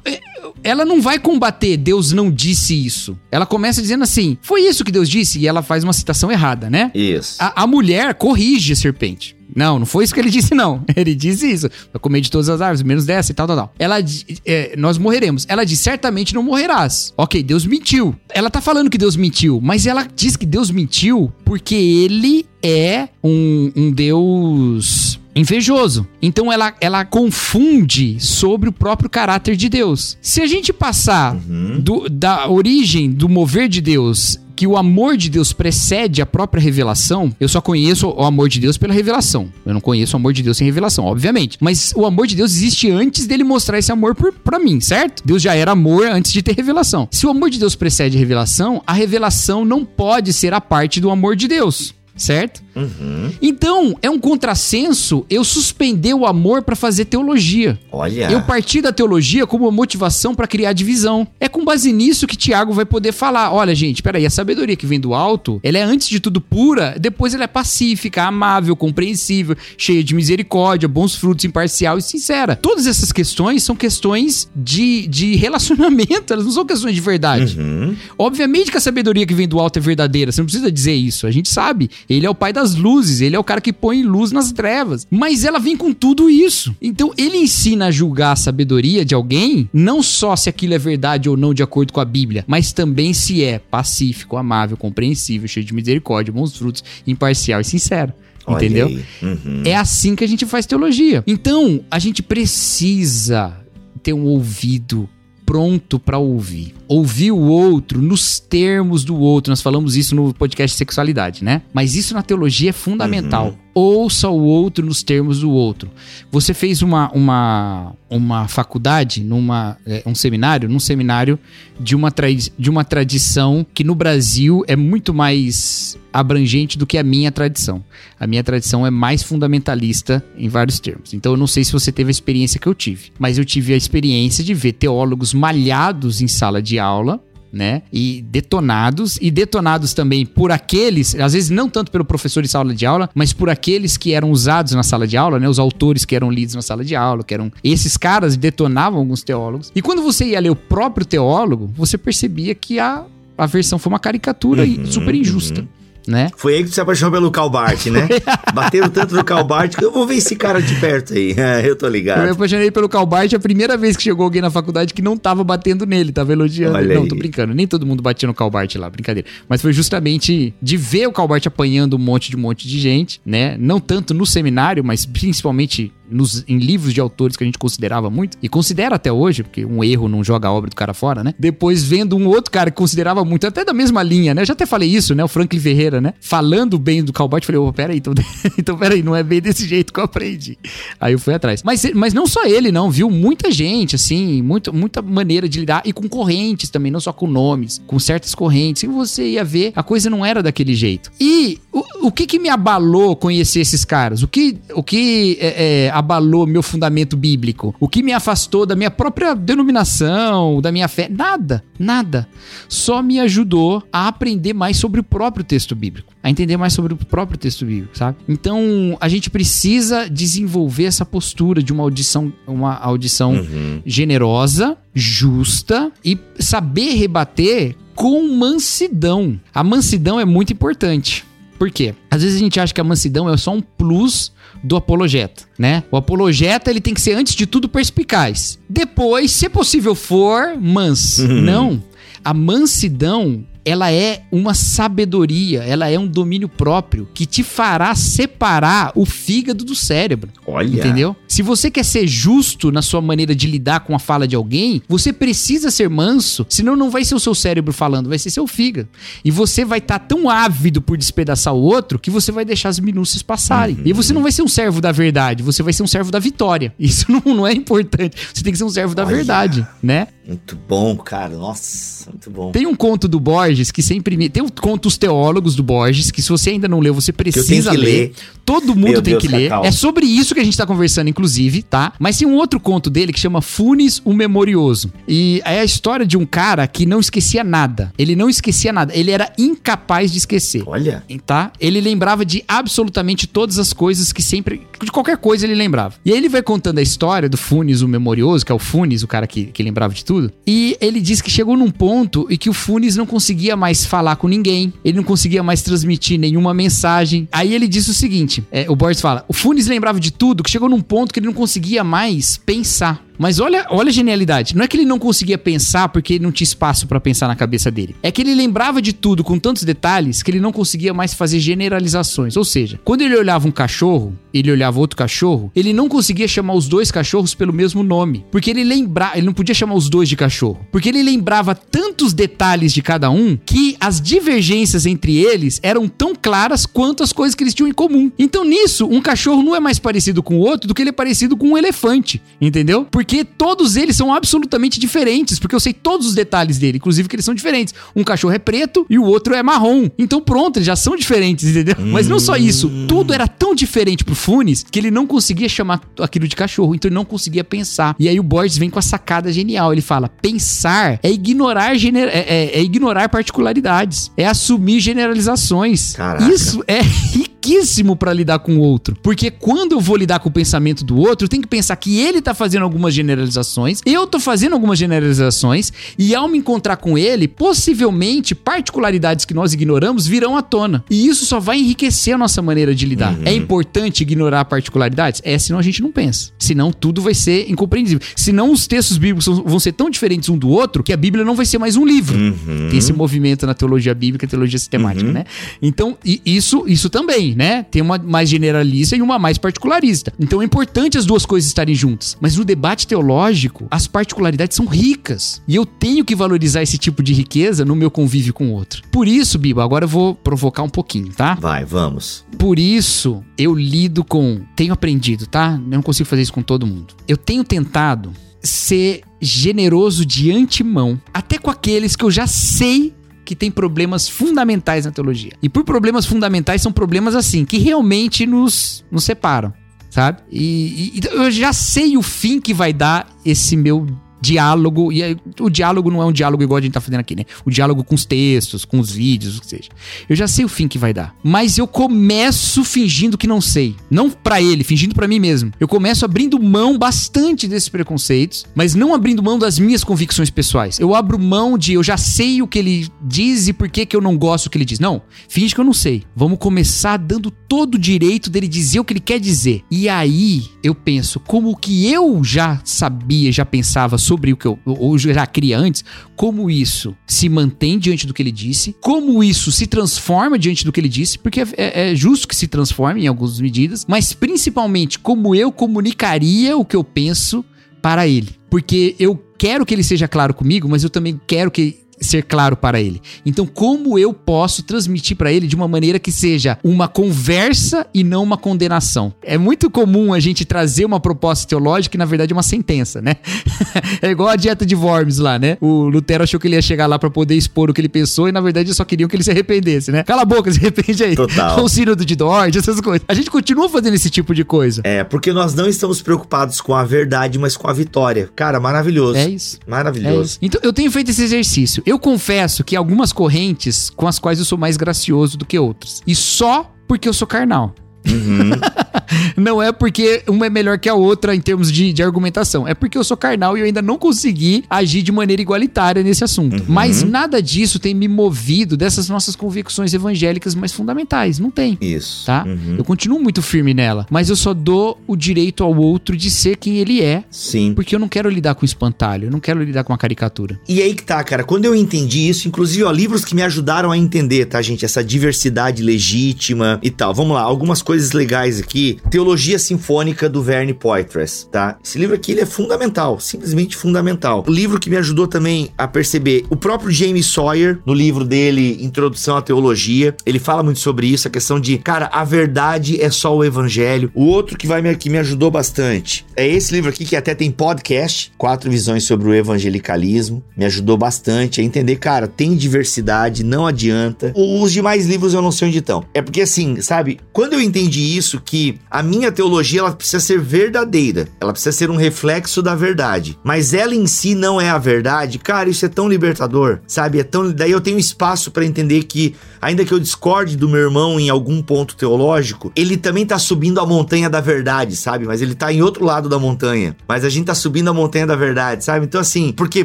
[0.05, 0.21] é,
[0.65, 3.17] ela não vai combater Deus não disse isso.
[3.31, 6.69] Ela começa dizendo assim: foi isso que Deus disse, e ela faz uma citação errada,
[6.71, 6.91] né?
[6.95, 7.37] Isso.
[7.39, 9.37] A, a mulher corrige a serpente.
[9.55, 10.85] Não, não foi isso que ele disse, não.
[10.95, 11.69] Ele disse isso.
[11.93, 13.75] Vai comer de todas as árvores, menos dessa e tal, tal, tal.
[13.79, 13.99] Ela,
[14.45, 15.47] é, nós morreremos.
[15.49, 17.15] Ela diz, certamente não morrerás.
[17.17, 18.15] Ok, Deus mentiu.
[18.29, 23.09] Ela tá falando que Deus mentiu, mas ela diz que Deus mentiu porque ele é
[23.23, 26.07] um, um Deus invejoso.
[26.21, 30.17] Então ela, ela confunde sobre o próprio caráter de Deus.
[30.23, 31.79] Se a gente passar uhum.
[31.79, 36.63] do, da origem do mover de Deus que o amor de Deus precede a própria
[36.63, 39.53] revelação, eu só conheço o amor de Deus pela revelação.
[39.67, 41.59] Eu não conheço o amor de Deus sem revelação, obviamente.
[41.61, 45.23] Mas o amor de Deus existe antes dele mostrar esse amor para mim, certo?
[45.27, 47.07] Deus já era amor antes de ter revelação.
[47.11, 51.03] Se o amor de Deus precede a revelação, a revelação não pode ser a parte
[51.03, 52.63] do amor de Deus certo?
[52.77, 53.33] Uhum.
[53.41, 57.79] Então, é um contrassenso eu suspender o amor para fazer teologia.
[57.91, 58.31] Olha.
[58.31, 61.27] Eu partir da teologia como uma motivação para criar divisão.
[61.41, 64.87] É com base nisso que Tiago vai poder falar: olha, gente, peraí, a sabedoria que
[64.87, 69.57] vem do alto, ela é antes de tudo pura, depois ela é pacífica, amável, compreensível,
[69.79, 72.57] cheia de misericórdia, bons frutos, imparcial e sincera.
[72.57, 77.59] Todas essas questões são questões de, de relacionamento, elas não são questões de verdade.
[77.59, 77.97] Uhum.
[78.19, 81.27] Obviamente que a sabedoria que vem do alto é verdadeira, você não precisa dizer isso,
[81.27, 81.91] a gente sabe.
[82.09, 85.07] Ele é o pai das luzes, ele é o cara que põe luz nas trevas.
[85.11, 86.75] Mas ela vem com tudo isso.
[86.81, 91.29] Então ele ensina a julgar a sabedoria de alguém, não só se aquilo é verdade
[91.29, 95.65] ou não de acordo com a Bíblia, mas também se é pacífico, amável, compreensível, cheio
[95.65, 98.13] de misericórdia, bons frutos, imparcial e sincero.
[98.47, 99.01] Olha entendeu?
[99.23, 99.63] Uhum.
[99.65, 101.25] É assim que a gente faz teologia.
[101.27, 103.57] Então, a gente precisa
[104.03, 105.09] ter um ouvido
[105.45, 106.75] pronto para ouvir.
[106.89, 109.51] Ouvir o outro nos termos do outro.
[109.51, 111.63] Nós falamos isso no podcast Sexualidade, né?
[111.73, 113.49] Mas isso na teologia é fundamental.
[113.49, 113.67] Uhum.
[113.75, 115.91] Ouça o outro nos termos do outro.
[116.31, 121.39] Você fez uma, uma, uma faculdade, numa, é, um seminário, num seminário
[121.79, 122.11] de uma,
[122.59, 127.85] de uma tradição que no Brasil é muito mais abrangente do que a minha tradição.
[128.19, 131.13] A minha tradição é mais fundamentalista em vários termos.
[131.13, 133.75] Então eu não sei se você teve a experiência que eu tive, mas eu tive
[133.75, 137.21] a experiência de ver teólogos malhados em sala de aula
[137.53, 137.83] né?
[137.93, 142.75] E detonados, e detonados também por aqueles, às vezes não tanto pelo professor em sala
[142.75, 145.49] de aula, mas por aqueles que eram usados na sala de aula, né?
[145.49, 147.51] Os autores que eram lidos na sala de aula, que eram.
[147.65, 149.73] Esses caras detonavam alguns teólogos.
[149.75, 153.05] E quando você ia ler o próprio teólogo, você percebia que a,
[153.39, 155.63] a versão foi uma caricatura uhum, super injusta.
[155.63, 156.31] Uhum né?
[156.37, 158.09] Foi aí que tu se apaixonou pelo Calbart, né?
[158.55, 161.35] Bateram tanto no Calbart que eu vou ver esse cara de perto aí.
[161.65, 162.19] eu tô ligado.
[162.21, 165.17] Eu me apaixonei pelo Calbart a primeira vez que chegou alguém na faculdade que não
[165.17, 166.77] tava batendo nele, tava elogiando.
[166.77, 167.09] Olha não, aí.
[167.09, 167.55] tô brincando.
[167.55, 169.29] Nem todo mundo batia no Calbart lá, brincadeira.
[169.49, 173.21] Mas foi justamente de ver o Calbart apanhando um monte de um monte de gente,
[173.25, 173.57] né?
[173.59, 178.11] Não tanto no seminário, mas principalmente nos, em livros de autores que a gente considerava
[178.11, 181.23] muito, e considera até hoje, porque um erro não joga a obra do cara fora,
[181.23, 181.35] né?
[181.39, 184.43] Depois vendo um outro cara que considerava muito, até da mesma linha, né?
[184.43, 185.25] Eu já até falei isso, né?
[185.25, 186.15] O Franklin Ferreira, né?
[186.21, 188.15] Falando bem do Calbart, falei, ô, oh, peraí, então,
[188.59, 190.59] então peraí, não é bem desse jeito que eu aprendi.
[191.01, 191.63] Aí eu fui atrás.
[191.63, 193.11] Mas, mas não só ele, não, viu?
[193.11, 197.27] Muita gente, assim, muito, muita maneira de lidar, e com correntes também, não só com
[197.27, 201.11] nomes, com certas correntes, e você ia ver, a coisa não era daquele jeito.
[201.21, 204.23] E o, o que que me abalou conhecer esses caras?
[204.23, 207.75] O que, o que é, é, abalou meu fundamento bíblico?
[207.81, 211.09] O que me afastou da minha própria denominação, da minha fé?
[211.09, 212.29] Nada, nada.
[212.69, 216.93] Só me ajudou a aprender mais sobre o próprio texto bíblico, a entender mais sobre
[216.93, 218.19] o próprio texto bíblico, sabe?
[218.29, 223.81] Então, a gente precisa desenvolver essa postura de uma audição, uma audição uhum.
[223.87, 229.41] generosa, justa e saber rebater com mansidão.
[229.55, 231.25] A mansidão é muito importante.
[231.59, 231.95] Por quê?
[232.11, 234.31] Às vezes a gente acha que a mansidão é só um plus
[234.63, 235.83] do apologeta, né?
[235.91, 238.59] O apologeta ele tem que ser antes de tudo perspicaz.
[238.69, 241.19] Depois, se possível for, mans.
[241.19, 241.41] Uhum.
[241.43, 241.83] Não.
[242.25, 248.93] A mansidão ela é uma sabedoria, ela é um domínio próprio que te fará separar
[248.95, 250.31] o fígado do cérebro.
[250.47, 250.79] Olha.
[250.79, 251.17] Entendeu?
[251.27, 254.81] Se você quer ser justo na sua maneira de lidar com a fala de alguém,
[254.89, 258.47] você precisa ser manso, senão não vai ser o seu cérebro falando, vai ser seu
[258.47, 258.89] fígado.
[259.25, 262.69] E você vai estar tá tão ávido por despedaçar o outro que você vai deixar
[262.69, 263.77] as minúcias passarem.
[263.77, 263.83] Uhum.
[263.85, 266.19] E você não vai ser um servo da verdade, você vai ser um servo da
[266.19, 266.73] vitória.
[266.79, 268.17] Isso não, não é importante.
[268.33, 269.17] Você tem que ser um servo da Olha.
[269.17, 270.09] verdade, né?
[270.27, 271.37] Muito bom, cara.
[271.37, 272.51] Nossa, muito bom.
[272.51, 274.29] Tem um conto do Borges que sempre me.
[274.29, 277.71] Tem um conto Os Teólogos do Borges, que se você ainda não leu, você precisa
[277.71, 277.79] ler.
[277.79, 278.13] ler.
[278.45, 279.49] Todo mundo Meu tem Deus, que ler.
[279.49, 279.65] Cacau.
[279.65, 281.93] É sobre isso que a gente tá conversando, inclusive, tá?
[281.99, 284.93] Mas tem um outro conto dele que chama Funes o Memorioso.
[285.09, 287.93] E é a história de um cara que não esquecia nada.
[287.99, 288.95] Ele não esquecia nada.
[288.95, 290.63] Ele era incapaz de esquecer.
[290.67, 291.03] Olha.
[291.25, 291.51] Tá?
[291.61, 294.67] Ele lembrava de absolutamente todas as coisas que sempre.
[294.83, 295.95] De qualquer coisa ele lembrava.
[296.05, 299.03] E aí ele vai contando a história do Funes o Memorioso, que é o Funes,
[299.03, 300.31] o cara que, que lembrava de tudo.
[300.47, 304.17] E ele diz que chegou num ponto em que o Funes não conseguia mais falar
[304.17, 307.29] com ninguém, ele não conseguia mais transmitir nenhuma mensagem.
[307.33, 310.51] Aí ele disse o seguinte: é, o Borges fala, o Funes lembrava de tudo, que
[310.51, 313.06] chegou num ponto que ele não conseguia mais pensar.
[313.19, 314.57] Mas olha, olha a genialidade.
[314.57, 317.71] Não é que ele não conseguia pensar porque não tinha espaço para pensar na cabeça
[317.71, 317.97] dele.
[318.03, 321.41] É que ele lembrava de tudo com tantos detalhes que ele não conseguia mais fazer
[321.41, 322.37] generalizações.
[322.37, 326.55] Ou seja, quando ele olhava um cachorro, ele olhava outro cachorro, ele não conseguia chamar
[326.55, 330.09] os dois cachorros pelo mesmo nome, porque ele lembrava, ele não podia chamar os dois
[330.09, 335.59] de cachorro, porque ele lembrava tantos detalhes de cada um que as divergências entre eles
[335.63, 338.11] eram tão claras quanto as coisas que eles tinham em comum.
[338.19, 340.93] Então nisso, um cachorro não é mais parecido com o outro do que ele é
[340.93, 342.85] parecido com um elefante, entendeu?
[342.91, 347.09] Porque Porque todos eles são absolutamente diferentes, porque eu sei todos os detalhes dele, inclusive
[347.09, 347.73] que eles são diferentes.
[347.95, 349.89] Um cachorro é preto e o outro é marrom.
[349.97, 351.77] Então pronto, eles já são diferentes, entendeu?
[351.79, 351.93] Hum.
[351.95, 355.81] Mas não só isso, tudo era tão diferente pro Funes que ele não conseguia chamar
[356.01, 357.95] aquilo de cachorro, então ele não conseguia pensar.
[357.97, 362.09] E aí o Borges vem com a sacada genial, ele fala: pensar é ignorar, gener
[362.09, 365.93] é, é, é ignorar particularidades, é assumir generalizações.
[365.93, 366.29] Caraca.
[366.29, 366.81] Isso é
[367.47, 368.97] riquíssimo para lidar com o outro.
[369.03, 371.99] Porque quando eu vou lidar com o pensamento do outro, eu tenho que pensar que
[372.01, 376.99] ele tá fazendo algumas generalizações, eu tô fazendo algumas generalizações, e ao me encontrar com
[376.99, 380.85] ele, possivelmente particularidades que nós ignoramos virão à tona.
[380.91, 383.15] E isso só vai enriquecer a nossa maneira de lidar.
[383.15, 383.23] Uhum.
[383.25, 385.23] É importante ignorar particularidades?
[385.25, 386.31] É, senão a gente não pensa.
[386.39, 388.01] Senão tudo vai ser incompreensível.
[388.17, 391.35] Senão os textos bíblicos vão ser tão diferentes um do outro que a Bíblia não
[391.35, 392.19] vai ser mais um livro.
[392.19, 392.69] Uhum.
[392.71, 395.13] Tem esse movimento na teologia bíblica, teologia sistemática, uhum.
[395.13, 395.25] né?
[395.61, 397.65] Então, isso, isso também, né?
[397.65, 400.13] Tem uma mais generalista e uma mais particularista.
[400.19, 402.17] Então é importante as duas coisas estarem juntas.
[402.19, 405.43] Mas no debate teológico, as particularidades são ricas.
[405.47, 408.83] E eu tenho que valorizar esse tipo de riqueza no meu convívio com o outro.
[408.91, 411.35] Por isso, Biba, agora eu vou provocar um pouquinho, tá?
[411.35, 412.25] Vai, vamos.
[412.39, 414.41] Por isso, eu lido com.
[414.57, 415.53] Tenho aprendido, tá?
[415.53, 416.95] Eu não consigo fazer isso com todo mundo.
[417.07, 422.95] Eu tenho tentado ser generoso de antemão, até com aqueles que eu já sei
[423.27, 425.33] que tem problemas fundamentais na teologia.
[425.43, 429.53] E por problemas fundamentais são problemas assim, que realmente nos, nos separam,
[429.91, 430.23] sabe?
[430.31, 433.87] E, e eu já sei o fim que vai dar esse meu
[434.27, 437.25] diálogo, e o diálogo não é um diálogo igual a gente tá fazendo aqui, né?
[437.45, 439.69] O diálogo com os textos, com os vídeos, o que seja.
[440.09, 443.77] Eu já sei o fim que vai dar, mas eu começo fingindo que não sei.
[443.91, 445.53] Não para ele, fingindo para mim mesmo.
[445.61, 450.81] Eu começo abrindo mão bastante desses preconceitos, mas não abrindo mão das minhas convicções pessoais.
[450.81, 453.95] Eu abro mão de eu já sei o que ele diz e por que, que
[453.95, 454.81] eu não gosto do que ele diz.
[454.81, 456.03] Não, finge que eu não sei.
[456.15, 459.63] Vamos começar dando todo o direito dele dizer o que ele quer dizer.
[459.71, 464.59] E aí eu penso, como que eu já sabia, já pensava sobre o que eu
[464.65, 469.53] ou já cria antes, como isso se mantém diante do que ele disse, como isso
[469.53, 473.05] se transforma diante do que ele disse, porque é, é, é justo que se transforme
[473.05, 477.45] em algumas medidas, mas principalmente como eu comunicaria o que eu penso
[477.83, 478.31] para ele.
[478.51, 482.57] Porque eu quero que ele seja claro comigo, mas eu também quero que ser claro
[482.57, 483.01] para ele.
[483.25, 488.05] Então, como eu posso transmitir para ele de uma maneira que seja uma conversa e
[488.05, 489.15] não uma condenação?
[489.23, 493.01] É muito comum a gente trazer uma proposta teológica que na verdade é uma sentença,
[493.01, 493.17] né?
[494.03, 495.57] é igual a dieta de Worms lá, né?
[495.61, 498.29] O Lutero achou que ele ia chegar lá para poder expor o que ele pensou
[498.29, 500.03] e na verdade só queriam que ele se arrependesse, né?
[500.03, 501.17] Cala a boca, se arrepende aí.
[501.17, 501.63] Total.
[501.63, 503.03] o sínodo de Dort, essas coisas.
[503.09, 504.83] A gente continua fazendo esse tipo de coisa.
[504.85, 508.29] É, porque nós não estamos preocupados com a verdade, mas com a vitória.
[508.35, 509.17] Cara, maravilhoso.
[509.17, 509.59] É isso.
[509.67, 510.19] Maravilhoso.
[510.19, 510.39] É isso.
[510.43, 511.83] Então, eu tenho feito esse exercício.
[511.87, 516.03] Eu confesso que algumas correntes com as quais eu sou mais gracioso do que outras.
[516.05, 517.73] E só porque eu sou carnal.
[518.05, 518.51] Uhum.
[519.37, 522.67] não é porque uma é melhor que a outra em termos de, de, argumentação.
[522.67, 526.25] É porque eu sou carnal e eu ainda não consegui agir de maneira igualitária nesse
[526.25, 526.61] assunto.
[526.61, 526.67] Uhum.
[526.69, 531.39] Mas nada disso tem me movido dessas nossas convicções evangélicas mais fundamentais.
[531.39, 531.77] Não tem.
[531.81, 532.27] Isso.
[532.27, 532.45] Tá?
[532.47, 532.77] Uhum.
[532.79, 534.07] Eu continuo muito firme nela.
[534.11, 537.25] Mas eu só dou o direito ao outro de ser quem ele é.
[537.31, 537.75] Sim.
[537.75, 539.27] Porque eu não quero lidar com espantalho.
[539.27, 540.59] Eu não quero lidar com uma caricatura.
[540.69, 541.45] E aí que tá, cara.
[541.45, 544.85] Quando eu entendi isso, inclusive, ó, livros que me ajudaram a entender, tá, gente?
[544.85, 547.15] Essa diversidade legítima e tal.
[547.15, 547.43] Vamos lá.
[547.43, 548.86] Algumas coisas legais aqui.
[549.11, 551.79] Teologia Sinfônica do Verne Poitras, tá?
[551.83, 554.45] Esse livro aqui ele é fundamental, simplesmente fundamental.
[554.47, 558.79] O livro que me ajudou também a perceber, o próprio James Sawyer, no livro dele
[558.81, 563.11] Introdução à Teologia, ele fala muito sobre isso, a questão de, cara, a verdade é
[563.11, 564.11] só o evangelho.
[564.15, 567.35] O outro que vai me, que me ajudou bastante é esse livro aqui que até
[567.35, 573.45] tem podcast, quatro visões sobre o evangelicalismo, me ajudou bastante a entender, cara, tem diversidade,
[573.45, 574.33] não adianta.
[574.35, 576.05] Os demais livros eu não sei onde estão.
[576.13, 580.21] É porque assim, sabe, quando eu entendi entendi isso que a minha teologia ela precisa
[580.21, 584.71] ser verdadeira, ela precisa ser um reflexo da verdade, mas ela em si não é
[584.71, 585.39] a verdade.
[585.39, 587.21] Cara, isso é tão libertador, sabe?
[587.21, 590.81] É tão daí eu tenho espaço para entender que ainda que eu discorde do meu
[590.81, 595.27] irmão em algum ponto teológico, ele também tá subindo a montanha da verdade, sabe?
[595.27, 598.27] Mas ele tá em outro lado da montanha, mas a gente tá subindo a montanha
[598.27, 599.07] da verdade, sabe?
[599.07, 599.85] Então assim, porque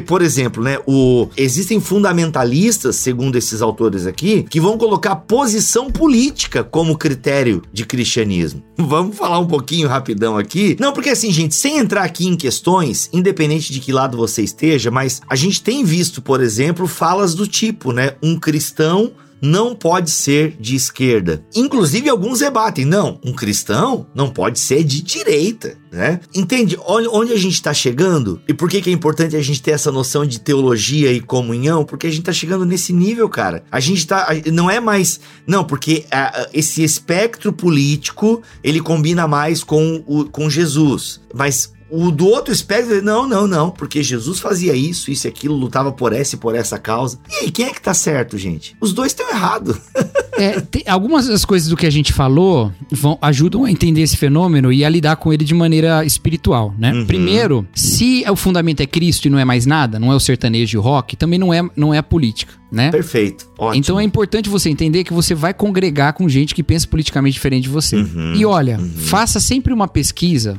[0.00, 6.62] por exemplo, né, o existem fundamentalistas, segundo esses autores aqui, que vão colocar posição política
[6.62, 8.62] como critério de cristianismo.
[8.76, 10.76] Vamos falar um pouquinho rapidão aqui?
[10.80, 14.90] Não, porque assim, gente, sem entrar aqui em questões, independente de que lado você esteja,
[14.90, 18.16] mas a gente tem visto, por exemplo, falas do tipo, né?
[18.22, 19.12] Um cristão
[19.42, 21.44] não pode ser de esquerda.
[21.54, 26.20] Inclusive, alguns debatem, não, um cristão não pode ser de direita, né?
[26.32, 28.40] Entende Olha onde a gente está chegando?
[28.46, 31.84] E por que, que é importante a gente ter essa noção de teologia e comunhão?
[31.84, 33.64] Porque a gente está chegando nesse nível, cara.
[33.70, 34.28] A gente tá.
[34.52, 35.20] Não é mais.
[35.46, 41.20] Não, porque a, esse espectro político ele combina mais com, o, com Jesus.
[41.34, 45.54] Mas o do outro espectro, não, não, não, porque Jesus fazia isso, isso e aquilo,
[45.54, 47.18] lutava por essa e por essa causa.
[47.30, 48.74] E aí, quem é que tá certo, gente?
[48.80, 49.76] Os dois estão errados.
[50.32, 54.16] é, tem, algumas das coisas do que a gente falou vão, ajudam a entender esse
[54.16, 56.94] fenômeno e a lidar com ele de maneira espiritual, né?
[56.94, 57.04] Uhum.
[57.04, 60.78] Primeiro, se o fundamento é Cristo e não é mais nada, não é o sertanejo
[60.78, 62.90] e o rock, também não é, não é a política, né?
[62.90, 63.50] Perfeito.
[63.58, 63.78] Ótimo.
[63.78, 67.64] Então é importante você entender que você vai congregar com gente que pensa politicamente diferente
[67.64, 67.96] de você.
[67.96, 68.32] Uhum.
[68.34, 68.90] E olha, uhum.
[68.96, 70.58] faça sempre uma pesquisa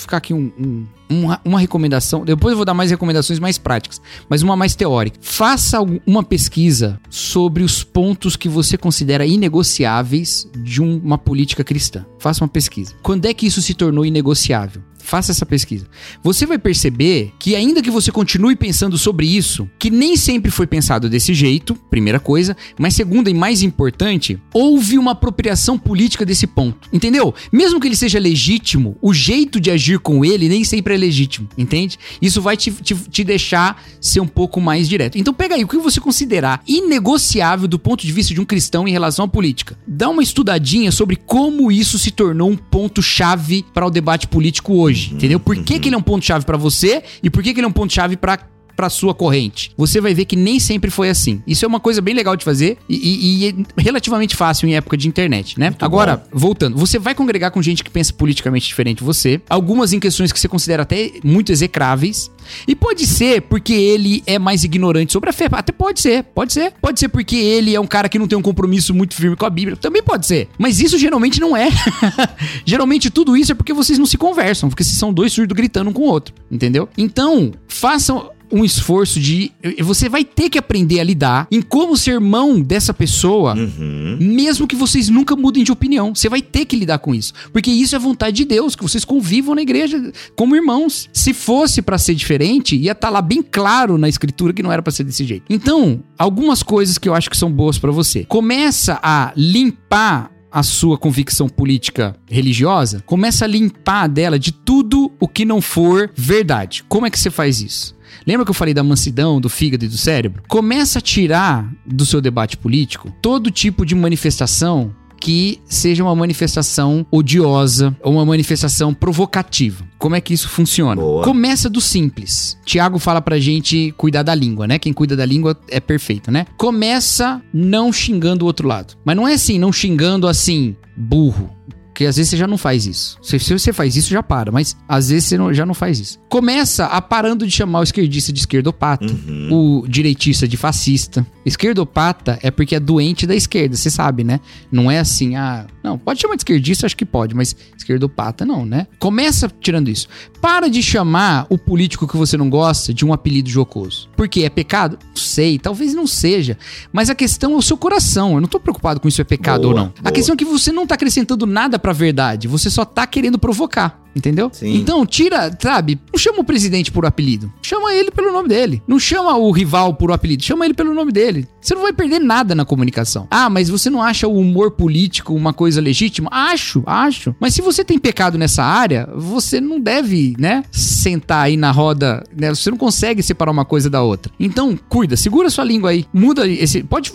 [0.00, 2.24] ficar aqui um, um, uma, uma, recomendação.
[2.24, 5.18] Depois eu vou dar mais recomendações mais práticas, mas uma mais teórica.
[5.20, 12.04] Faça uma pesquisa sobre os pontos que você considera inegociáveis de um, uma política cristã.
[12.18, 12.94] Faça uma pesquisa.
[13.02, 14.82] Quando é que isso se tornou inegociável?
[15.04, 15.86] Faça essa pesquisa.
[16.22, 20.66] Você vai perceber que, ainda que você continue pensando sobre isso, que nem sempre foi
[20.66, 26.46] pensado desse jeito, primeira coisa, mas segunda e mais importante, houve uma apropriação política desse
[26.46, 26.88] ponto.
[26.90, 27.34] Entendeu?
[27.52, 31.50] Mesmo que ele seja legítimo, o jeito de agir com ele nem sempre é legítimo,
[31.56, 31.98] entende?
[32.22, 35.18] Isso vai te, te, te deixar ser um pouco mais direto.
[35.18, 38.88] Então, pega aí o que você considerar inegociável do ponto de vista de um cristão
[38.88, 39.76] em relação à política.
[39.86, 44.93] Dá uma estudadinha sobre como isso se tornou um ponto-chave para o debate político hoje
[44.94, 45.40] hoje, entendeu?
[45.40, 45.80] Por que, uhum.
[45.80, 48.16] que ele é um ponto-chave para você e por que, que ele é um ponto-chave
[48.16, 48.38] para
[48.76, 49.72] para sua corrente.
[49.76, 51.42] Você vai ver que nem sempre foi assim.
[51.46, 54.74] Isso é uma coisa bem legal de fazer e, e, e é relativamente fácil em
[54.74, 55.70] época de internet, né?
[55.70, 56.38] Muito Agora, bom.
[56.38, 60.32] voltando, você vai congregar com gente que pensa politicamente diferente de você, algumas em questões
[60.32, 62.30] que você considera até muito execráveis.
[62.68, 65.48] E pode ser porque ele é mais ignorante sobre a fé.
[65.50, 66.72] Até pode ser, pode ser.
[66.80, 69.46] Pode ser porque ele é um cara que não tem um compromisso muito firme com
[69.46, 69.76] a Bíblia.
[69.76, 70.48] Também pode ser.
[70.58, 71.70] Mas isso geralmente não é.
[72.66, 75.88] geralmente tudo isso é porque vocês não se conversam, porque vocês são dois surdos gritando
[75.88, 76.88] um com o outro, entendeu?
[76.98, 79.50] Então, façam um esforço de.
[79.80, 84.16] Você vai ter que aprender a lidar em como ser mão dessa pessoa, uhum.
[84.20, 86.14] mesmo que vocês nunca mudem de opinião.
[86.14, 87.32] Você vai ter que lidar com isso.
[87.52, 91.10] Porque isso é vontade de Deus, que vocês convivam na igreja como irmãos.
[91.12, 94.70] Se fosse para ser diferente, ia estar tá lá bem claro na escritura que não
[94.70, 95.44] era para ser desse jeito.
[95.50, 98.24] Então, algumas coisas que eu acho que são boas para você.
[98.24, 105.26] Começa a limpar a sua convicção política religiosa, começa a limpar dela de tudo o
[105.26, 106.84] que não for verdade.
[106.88, 107.96] Como é que você faz isso?
[108.26, 110.42] Lembra que eu falei da mansidão, do fígado e do cérebro?
[110.48, 114.94] Começa a tirar do seu debate político todo tipo de manifestação
[115.24, 119.82] que seja uma manifestação odiosa ou uma manifestação provocativa.
[119.98, 121.00] Como é que isso funciona?
[121.00, 121.24] Boa.
[121.24, 122.58] Começa do simples.
[122.62, 124.78] Tiago fala pra gente cuidar da língua, né?
[124.78, 126.46] Quem cuida da língua é perfeito, né?
[126.58, 128.98] Começa não xingando o outro lado.
[129.02, 131.50] Mas não é assim, não xingando assim, burro.
[131.94, 133.16] Porque às vezes você já não faz isso.
[133.22, 134.50] Se, se você faz isso, já para.
[134.50, 136.18] Mas às vezes você não, já não faz isso.
[136.28, 139.82] Começa a parando de chamar o esquerdista de esquerdopata, uhum.
[139.82, 141.24] o direitista de fascista.
[141.46, 144.40] Esquerdopata é porque é doente da esquerda, você sabe, né?
[144.72, 145.66] Não é assim, ah.
[145.84, 148.88] Não, pode chamar de esquerdista, acho que pode, mas esquerdopata não, né?
[148.98, 150.08] Começa tirando isso.
[150.40, 154.08] Para de chamar o político que você não gosta de um apelido jocoso.
[154.16, 154.42] Por quê?
[154.42, 154.98] É pecado?
[155.00, 156.58] Não sei, talvez não seja.
[156.92, 158.34] Mas a questão é o seu coração.
[158.34, 159.86] Eu não tô preocupado com isso é pecado boa, ou não.
[159.88, 160.08] Boa.
[160.08, 162.48] A questão é que você não tá acrescentando nada pra verdade.
[162.48, 164.00] Você só tá querendo provocar.
[164.14, 164.50] Entendeu?
[164.52, 164.76] Sim.
[164.76, 165.98] Então, tira, sabe?
[166.12, 167.52] Não chama o presidente por apelido.
[167.62, 168.82] Chama ele pelo nome dele.
[168.86, 170.42] Não chama o rival por apelido.
[170.42, 171.48] Chama ele pelo nome dele.
[171.60, 173.26] Você não vai perder nada na comunicação.
[173.30, 176.28] Ah, mas você não acha o humor político uma coisa legítima?
[176.32, 177.34] Acho, acho.
[177.40, 180.62] Mas se você tem pecado nessa área, você não deve, né?
[180.70, 182.22] Sentar aí na roda.
[182.36, 182.50] Né?
[182.50, 184.32] Você não consegue separar uma coisa da outra.
[184.38, 186.04] Então, cuida, segura sua língua aí.
[186.12, 186.82] Muda esse.
[186.84, 187.12] Pode,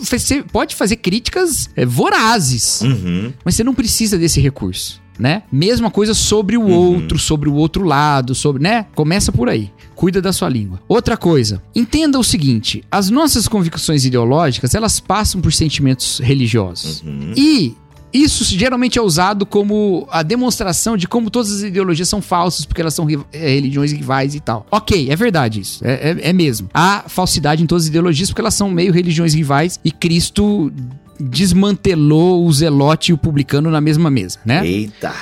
[0.52, 2.82] pode fazer críticas é, vorazes.
[2.82, 3.32] Uhum.
[3.44, 5.42] Mas você não precisa desse recurso né?
[5.50, 6.72] Mesma coisa sobre o uhum.
[6.72, 8.86] outro, sobre o outro lado, sobre, né?
[8.94, 9.70] Começa por aí.
[9.94, 10.80] Cuida da sua língua.
[10.88, 17.02] Outra coisa, entenda o seguinte: as nossas convicções ideológicas, elas passam por sentimentos religiosos.
[17.02, 17.34] Uhum.
[17.36, 17.76] E
[18.12, 22.80] isso geralmente é usado como a demonstração de como todas as ideologias são falsas, porque
[22.80, 24.66] elas são é, religiões rivais e tal.
[24.70, 25.84] Ok, é verdade isso.
[25.84, 26.68] É, é, é mesmo.
[26.74, 30.72] Há falsidade em todas as ideologias, porque elas são meio religiões rivais e Cristo
[31.20, 34.66] desmantelou o zelote e o publicano na mesma mesa, né?
[34.66, 35.12] Eita!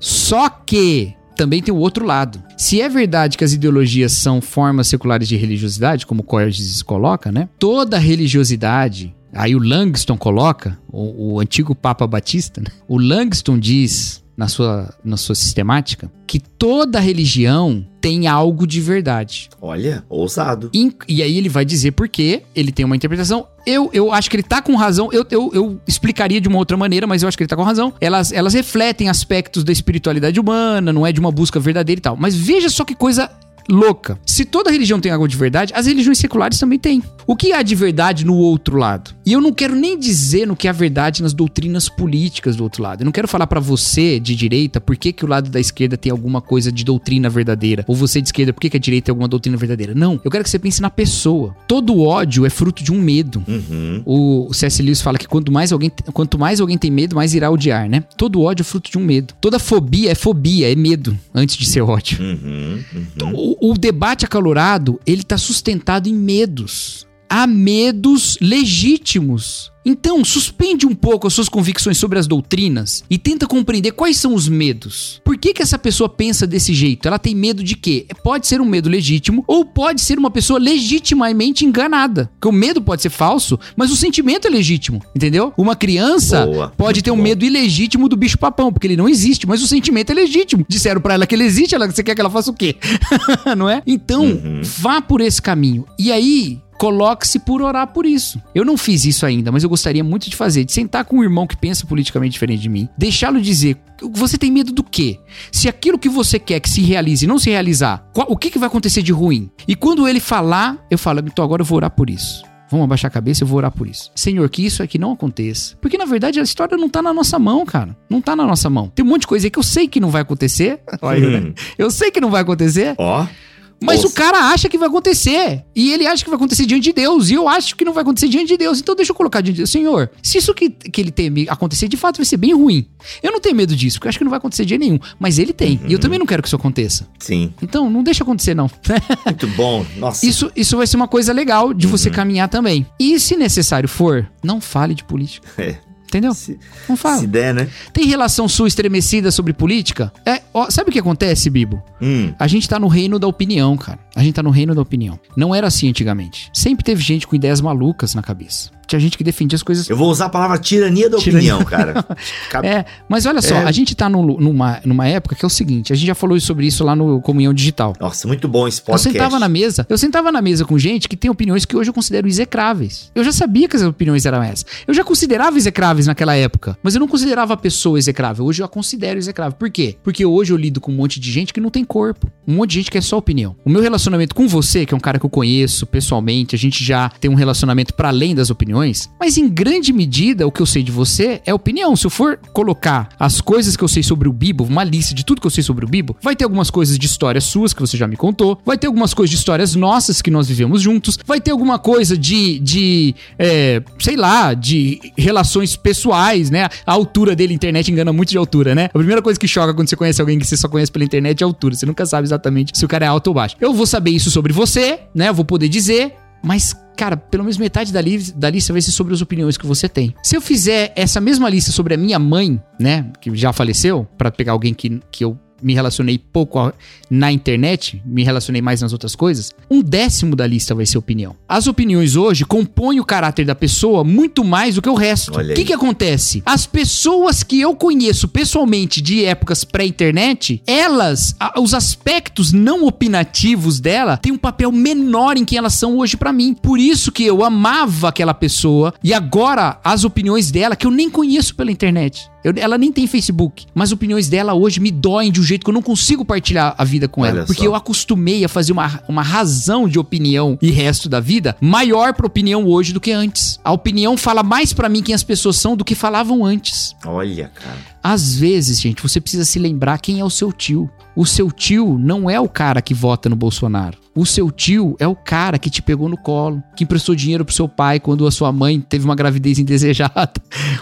[0.00, 2.42] Só que também tem o outro lado.
[2.56, 7.48] Se é verdade que as ideologias são formas seculares de religiosidade, como Corges coloca, né?
[7.58, 12.68] Toda religiosidade, aí o Langston coloca, o, o antigo Papa Batista, né?
[12.88, 19.48] o Langston diz na sua, na sua sistemática que toda religião tem algo de verdade.
[19.60, 20.70] Olha, ousado.
[20.74, 23.46] E, e aí ele vai dizer por quê, ele tem uma interpretação.
[23.66, 26.76] Eu, eu acho que ele tá com razão, eu, eu, eu explicaria de uma outra
[26.76, 27.94] maneira, mas eu acho que ele tá com razão.
[28.00, 32.16] Elas, elas refletem aspectos da espiritualidade humana, não é de uma busca verdadeira e tal.
[32.16, 33.30] Mas veja só que coisa
[33.68, 34.18] louca.
[34.26, 37.02] Se toda religião tem algo de verdade, as religiões seculares também têm.
[37.26, 39.14] O que há de verdade no outro lado?
[39.24, 42.82] E eu não quero nem dizer no que há verdade nas doutrinas políticas do outro
[42.82, 43.00] lado.
[43.00, 45.96] Eu não quero falar para você de direita por que, que o lado da esquerda
[45.96, 47.84] tem alguma coisa de doutrina verdadeira.
[47.88, 49.94] Ou você de esquerda, por que, que a direita tem alguma doutrina verdadeira.
[49.94, 50.20] Não.
[50.24, 51.56] Eu quero que você pense na pessoa.
[51.66, 53.42] Todo ódio é fruto de um medo.
[53.48, 54.02] Uhum.
[54.04, 54.82] O C.S.
[54.82, 58.04] Lewis fala que quanto mais, alguém, quanto mais alguém tem medo, mais irá odiar, né?
[58.16, 59.34] Todo ódio é fruto de um medo.
[59.40, 62.18] Toda fobia é fobia, é medo, antes de ser ódio.
[62.20, 63.53] Uhum, uhum.
[63.60, 69.72] O, debate acalorado, ele tá sustentado em medos há medos legítimos.
[69.86, 74.34] Então, suspende um pouco as suas convicções sobre as doutrinas e tenta compreender quais são
[74.34, 75.20] os medos.
[75.22, 77.06] Por que, que essa pessoa pensa desse jeito?
[77.06, 78.06] Ela tem medo de quê?
[78.22, 82.30] Pode ser um medo legítimo ou pode ser uma pessoa legitimamente enganada.
[82.32, 85.52] Porque o medo pode ser falso, mas o sentimento é legítimo, entendeu?
[85.54, 87.22] Uma criança Boa, pode ter um bom.
[87.22, 90.64] medo ilegítimo do bicho papão, porque ele não existe, mas o sentimento é legítimo.
[90.66, 92.76] Disseram para ela que ele existe, ela, você quer que ela faça o quê?
[93.54, 93.82] não é?
[93.86, 94.62] Então, uhum.
[94.62, 95.84] vá por esse caminho.
[95.98, 98.40] E aí, coloque-se por orar por isso.
[98.54, 101.22] Eu não fiz isso ainda, mas eu gostaria muito de fazer, de sentar com um
[101.22, 103.76] irmão que pensa politicamente diferente de mim, deixá-lo dizer,
[104.12, 105.18] você tem medo do quê?
[105.50, 108.58] Se aquilo que você quer que se realize não se realizar, qual, o que, que
[108.58, 109.50] vai acontecer de ruim?
[109.66, 112.44] E quando ele falar, eu falo, então agora eu vou orar por isso.
[112.70, 114.10] Vamos abaixar a cabeça, eu vou orar por isso.
[114.14, 115.76] Senhor, que isso aqui não aconteça.
[115.80, 117.96] Porque na verdade a história não tá na nossa mão, cara.
[118.10, 118.88] Não tá na nossa mão.
[118.88, 120.80] Tem um monte de coisa aí que eu sei que não vai acontecer.
[121.00, 121.52] Olha, né?
[121.78, 122.94] Eu sei que não vai acontecer.
[122.98, 123.22] Ó.
[123.22, 123.53] Oh.
[123.80, 124.08] Mas Nossa.
[124.08, 125.64] o cara acha que vai acontecer.
[125.74, 127.30] E ele acha que vai acontecer diante de Deus.
[127.30, 128.80] E eu acho que não vai acontecer diante de Deus.
[128.80, 129.70] Então deixa eu colocar diante de Deus.
[129.70, 132.86] Senhor, se isso que, que ele teme acontecer, de fato vai ser bem ruim.
[133.22, 134.98] Eu não tenho medo disso, porque eu acho que não vai acontecer dia nenhum.
[135.18, 135.78] Mas ele tem.
[135.82, 135.88] Uhum.
[135.88, 137.06] E eu também não quero que isso aconteça.
[137.18, 137.52] Sim.
[137.62, 138.70] Então não deixa acontecer, não.
[139.26, 139.84] Muito bom.
[139.96, 140.24] Nossa.
[140.26, 141.92] Isso, isso vai ser uma coisa legal de uhum.
[141.92, 142.86] você caminhar também.
[142.98, 145.48] E se necessário for, não fale de política.
[145.58, 145.76] É.
[146.14, 146.32] Entendeu?
[146.32, 146.56] Se,
[146.88, 147.18] não fala.
[147.18, 147.68] Se der, né?
[147.92, 150.12] Tem relação sua estremecida sobre política?
[150.24, 151.82] É, ó, sabe o que acontece, Bibo?
[152.00, 152.32] Hum.
[152.38, 153.98] A gente tá no reino da opinião, cara.
[154.14, 155.18] A gente tá no reino da opinião.
[155.36, 156.48] Não era assim antigamente.
[156.54, 158.70] Sempre teve gente com ideias malucas na cabeça.
[158.86, 159.88] Tinha gente que defendia as coisas.
[159.88, 161.56] Eu vou usar a palavra tirania da tirania.
[161.56, 162.04] opinião, cara.
[162.62, 163.64] é, mas olha só, é.
[163.64, 166.66] a gente tá numa, numa época que é o seguinte: a gente já falou sobre
[166.66, 167.94] isso lá no Comunhão Digital.
[167.98, 169.08] Nossa, muito bom esse podcast.
[169.08, 171.90] Eu sentava na mesa, eu sentava na mesa com gente que tem opiniões que hoje
[171.90, 173.10] eu considero execráveis.
[173.14, 174.66] Eu já sabia que as opiniões eram essas.
[174.86, 178.44] Eu já considerava execráveis naquela época, mas eu não considerava a pessoa execrável.
[178.44, 179.56] Hoje eu a considero execrável.
[179.58, 179.96] Por quê?
[180.02, 182.30] Porque hoje eu lido com um monte de gente que não tem corpo.
[182.46, 183.56] Um monte de gente que é só opinião.
[183.64, 186.84] O meu relacionamento com você, que é um cara que eu conheço pessoalmente, a gente
[186.84, 190.66] já tem um relacionamento para além das opiniões, mas em grande medida, o que eu
[190.66, 191.96] sei de você é opinião.
[191.96, 195.24] Se eu for colocar as coisas que eu sei sobre o Bibo, uma lista de
[195.24, 197.80] tudo que eu sei sobre o Bibo, vai ter algumas coisas de histórias suas que
[197.80, 201.18] você já me contou, vai ter algumas coisas de histórias nossas que nós vivemos juntos,
[201.26, 206.68] vai ter alguma coisa de, de é, sei lá, de relações pessoais, né?
[206.86, 208.86] A altura dele, a internet engana muito de altura, né?
[208.86, 211.42] A primeira coisa que choca quando você conhece alguém que você só conhece pela internet
[211.42, 211.74] é altura.
[211.74, 213.56] Você nunca sabe exatamente se o cara é alto ou baixo.
[213.60, 215.28] Eu vou saber isso sobre você, né?
[215.28, 218.92] Eu vou poder dizer, mas cara, pelo menos metade da, li da lista vai ser
[218.92, 220.14] sobre as opiniões que você tem.
[220.22, 224.30] Se eu fizer essa mesma lista sobre a minha mãe, né, que já faleceu, para
[224.30, 226.72] pegar alguém que, que eu me relacionei pouco
[227.10, 231.36] na internet, me relacionei mais nas outras coisas, um décimo da lista vai ser opinião.
[231.48, 235.38] As opiniões hoje compõem o caráter da pessoa muito mais do que o resto.
[235.38, 236.42] O que, que acontece?
[236.44, 244.16] As pessoas que eu conheço pessoalmente de épocas pré-internet, elas, os aspectos não opinativos dela
[244.16, 246.54] têm um papel menor em quem elas são hoje para mim.
[246.54, 251.08] Por isso que eu amava aquela pessoa e agora as opiniões dela que eu nem
[251.08, 252.33] conheço pela internet.
[252.44, 255.64] Eu, ela nem tem Facebook, mas as opiniões dela hoje me doem de um jeito
[255.64, 257.46] que eu não consigo partilhar a vida com Olha ela.
[257.46, 257.68] Porque só.
[257.68, 262.26] eu acostumei a fazer uma, uma razão de opinião e resto da vida maior pra
[262.26, 263.58] opinião hoje do que antes.
[263.64, 266.94] A opinião fala mais para mim quem as pessoas são do que falavam antes.
[267.06, 267.78] Olha, cara.
[268.02, 270.90] Às vezes, gente, você precisa se lembrar quem é o seu tio.
[271.16, 274.04] O seu tio não é o cara que vota no Bolsonaro.
[274.16, 277.52] O seu tio é o cara que te pegou no colo, que emprestou dinheiro pro
[277.52, 280.32] seu pai quando a sua mãe teve uma gravidez indesejada.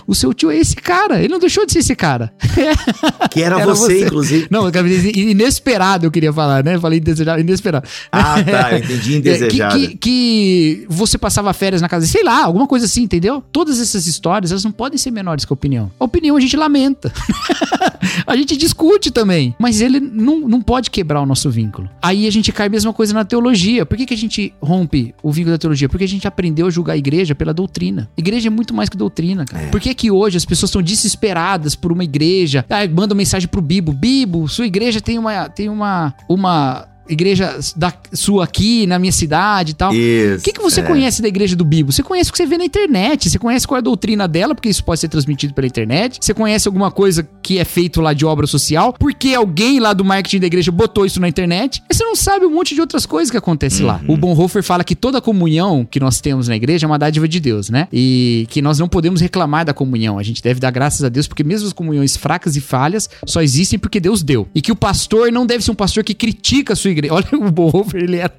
[0.06, 1.18] O seu tio é esse cara.
[1.18, 2.32] Ele não deixou de ser esse cara.
[3.30, 4.46] Que era, era você, você, inclusive.
[4.50, 6.78] Não, gravidez inesperada, eu queria falar, né?
[6.78, 7.88] Falei indesejado, inesperado.
[8.10, 8.78] Ah, tá.
[8.78, 9.72] Entendi indesejado.
[9.72, 13.42] Que, que, que, você passava férias na casa, sei lá, alguma coisa assim, entendeu?
[13.52, 15.90] Todas essas histórias, elas não podem ser menores que a opinião.
[15.98, 17.12] A opinião a gente lamenta.
[18.26, 19.54] a gente discute também.
[19.58, 21.88] Mas ele não, não pode quebrar o nosso vínculo.
[22.00, 23.84] Aí a gente cai a mesma coisa na teologia.
[23.84, 25.88] Por que, que a gente rompe o vínculo da teologia?
[25.88, 28.08] Porque a gente aprendeu a julgar a igreja pela doutrina.
[28.16, 29.64] Igreja é muito mais que doutrina, cara.
[29.64, 29.68] É.
[29.68, 32.64] Por que, que hoje as pessoas estão desesperadas por uma igreja?
[32.70, 33.92] Ah, manda mensagem pro Bibo.
[33.92, 35.48] Bibo, sua igreja tem uma.
[35.48, 36.14] Tem uma.
[36.28, 39.94] uma igreja da sua aqui, na minha cidade e tal.
[39.94, 40.38] Isso.
[40.38, 40.84] O que, que você é.
[40.84, 41.92] conhece da igreja do Bibo?
[41.92, 44.54] Você conhece o que você vê na internet, você conhece qual é a doutrina dela,
[44.54, 46.18] porque isso pode ser transmitido pela internet.
[46.20, 50.04] Você conhece alguma coisa que é feito lá de obra social, porque alguém lá do
[50.04, 51.82] marketing da igreja botou isso na internet.
[51.88, 54.00] Mas você não sabe um monte de outras coisas que acontecem lá.
[54.06, 54.14] Uhum.
[54.14, 57.40] O Bonhoeffer fala que toda comunhão que nós temos na igreja é uma dádiva de
[57.40, 57.88] Deus, né?
[57.92, 60.18] E que nós não podemos reclamar da comunhão.
[60.18, 63.42] A gente deve dar graças a Deus, porque mesmo as comunhões fracas e falhas só
[63.42, 64.48] existem porque Deus deu.
[64.54, 67.14] E que o pastor não deve ser um pastor que critica a sua igreja.
[67.14, 68.30] Olha o Bonhoeffer, ele é.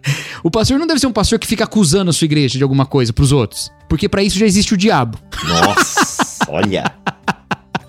[0.44, 2.86] O pastor não deve ser um pastor que fica acusando a sua igreja de alguma
[2.86, 3.72] coisa pros outros.
[3.90, 5.18] Porque pra isso já existe o diabo.
[5.48, 6.92] Nossa, olha.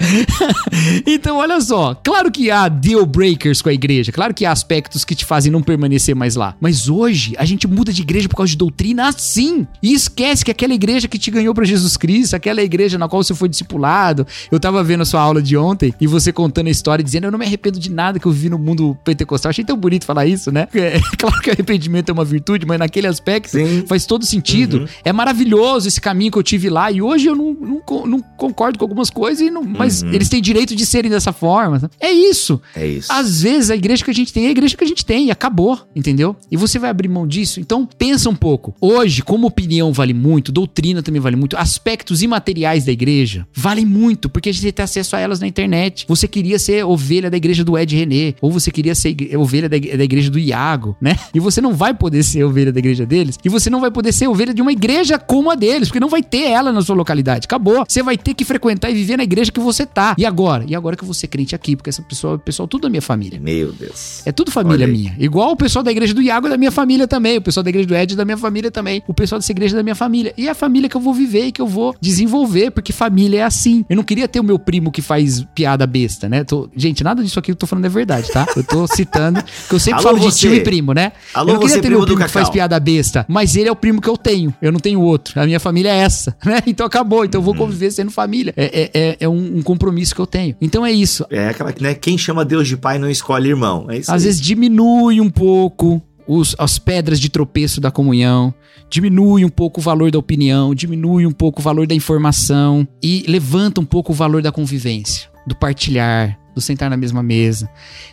[1.06, 1.94] Então, olha só.
[1.94, 4.12] Claro que há deal breakers com a igreja.
[4.12, 6.54] Claro que há aspectos que te fazem não permanecer mais lá.
[6.60, 9.66] Mas hoje, a gente muda de igreja por causa de doutrina assim.
[9.82, 13.22] E esquece que aquela igreja que te ganhou pra Jesus Cristo, aquela igreja na qual
[13.22, 14.26] você foi discipulado.
[14.50, 17.24] Eu tava vendo a sua aula de ontem e você contando a história e dizendo:
[17.26, 19.50] Eu não me arrependo de nada que eu vivi no mundo pentecostal.
[19.50, 20.68] Achei tão bonito falar isso, né?
[20.84, 23.84] É, claro que arrependimento é uma virtude, mas naquele aspecto Sim.
[23.86, 24.80] faz todo sentido.
[24.80, 24.86] Uhum.
[25.02, 26.90] É maravilhoso esse caminho que eu tive lá.
[26.92, 30.12] E hoje eu não, não, não concordo com algumas coisas, e não- mas Uhum.
[30.12, 31.90] eles têm direito de serem dessa forma.
[32.00, 32.60] É isso.
[32.74, 33.12] É isso.
[33.12, 35.26] Às vezes a igreja que a gente tem é a igreja que a gente tem
[35.26, 36.36] e acabou, entendeu?
[36.50, 37.60] E você vai abrir mão disso?
[37.60, 38.74] Então pensa um pouco.
[38.80, 44.28] Hoje, como opinião vale muito, doutrina também vale muito, aspectos imateriais da igreja valem muito,
[44.28, 46.04] porque a gente tem acesso a elas na internet.
[46.08, 49.78] Você queria ser ovelha da igreja do Ed René, ou você queria ser ovelha da,
[49.78, 51.16] da igreja do Iago, né?
[51.32, 54.12] E você não vai poder ser ovelha da igreja deles, e você não vai poder
[54.12, 56.94] ser ovelha de uma igreja como a deles, porque não vai ter ela na sua
[56.94, 57.46] localidade.
[57.46, 57.84] Acabou.
[57.88, 60.14] Você vai ter que frequentar e viver na igreja que você tá.
[60.18, 60.64] E agora?
[60.66, 63.02] E agora que eu vou ser crente aqui, porque essa pessoa, pessoal tudo da minha
[63.02, 63.38] família.
[63.40, 64.22] Meu Deus.
[64.26, 65.14] É tudo família minha.
[65.18, 67.38] Igual o pessoal da igreja do Iago é da minha família também.
[67.38, 69.02] O pessoal da igreja do Ed é da minha família também.
[69.08, 70.32] O pessoal dessa igreja é da minha família.
[70.36, 73.40] E é a família que eu vou viver e que eu vou desenvolver, porque família
[73.40, 73.84] é assim.
[73.88, 76.44] Eu não queria ter o meu primo que faz piada besta, né?
[76.44, 78.46] Tô- Gente, nada disso aqui que eu tô falando é verdade, tá?
[78.56, 80.38] Eu tô citando, que eu sempre Alô, falo de você.
[80.48, 81.12] tio e primo, né?
[81.32, 83.72] Alô, eu não queria você, ter meu primo que faz piada besta, mas ele é
[83.72, 84.54] o primo que eu tenho.
[84.62, 85.38] Eu não tenho outro.
[85.40, 86.60] A minha família é essa, né?
[86.66, 87.24] Então acabou.
[87.24, 87.52] Então eu Uhum.
[87.52, 88.52] vou conviver sendo família.
[88.56, 90.54] É, é, é- é um compromisso que eu tenho.
[90.60, 91.26] Então é isso.
[91.30, 91.94] É aquela que, né?
[91.94, 93.86] Quem chama Deus de pai não escolhe irmão.
[93.90, 94.26] É isso Às aí.
[94.28, 98.54] vezes diminui um pouco os, as pedras de tropeço da comunhão,
[98.88, 103.24] diminui um pouco o valor da opinião, diminui um pouco o valor da informação e
[103.28, 107.68] levanta um pouco o valor da convivência, do partilhar, do sentar na mesma mesa.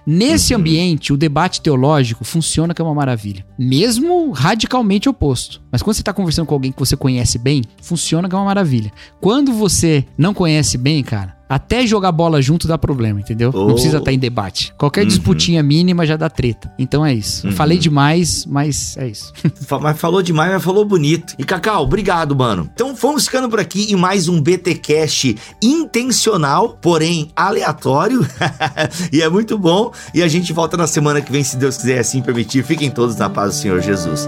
[0.06, 3.46] Nesse ambiente, o debate teológico funciona que é uma maravilha.
[3.58, 5.62] Mesmo radicalmente oposto.
[5.72, 8.46] Mas quando você está conversando com alguém que você conhece bem, funciona que é uma
[8.46, 8.92] maravilha.
[9.20, 13.52] Quando você não conhece bem, cara, até jogar bola junto dá problema, entendeu?
[13.54, 13.66] Oh.
[13.68, 14.74] Não precisa estar em debate.
[14.78, 15.08] Qualquer Uhum.
[15.08, 16.72] disputinha mínima já dá treta.
[16.80, 17.46] Então é isso.
[17.46, 17.54] Uhum.
[17.54, 19.34] Falei demais, mas é isso.
[19.82, 21.34] Mas falou demais, mas falou bonito.
[21.38, 22.70] E Cacau, obrigado, mano.
[22.74, 28.26] Então vamos ficando por aqui em mais um BTcast intencional, porém aleatório.
[29.12, 29.92] e é muito bom.
[30.14, 32.64] E a gente volta na semana que vem, se Deus quiser assim permitir.
[32.64, 34.28] Fiquem todos na paz do Senhor Jesus.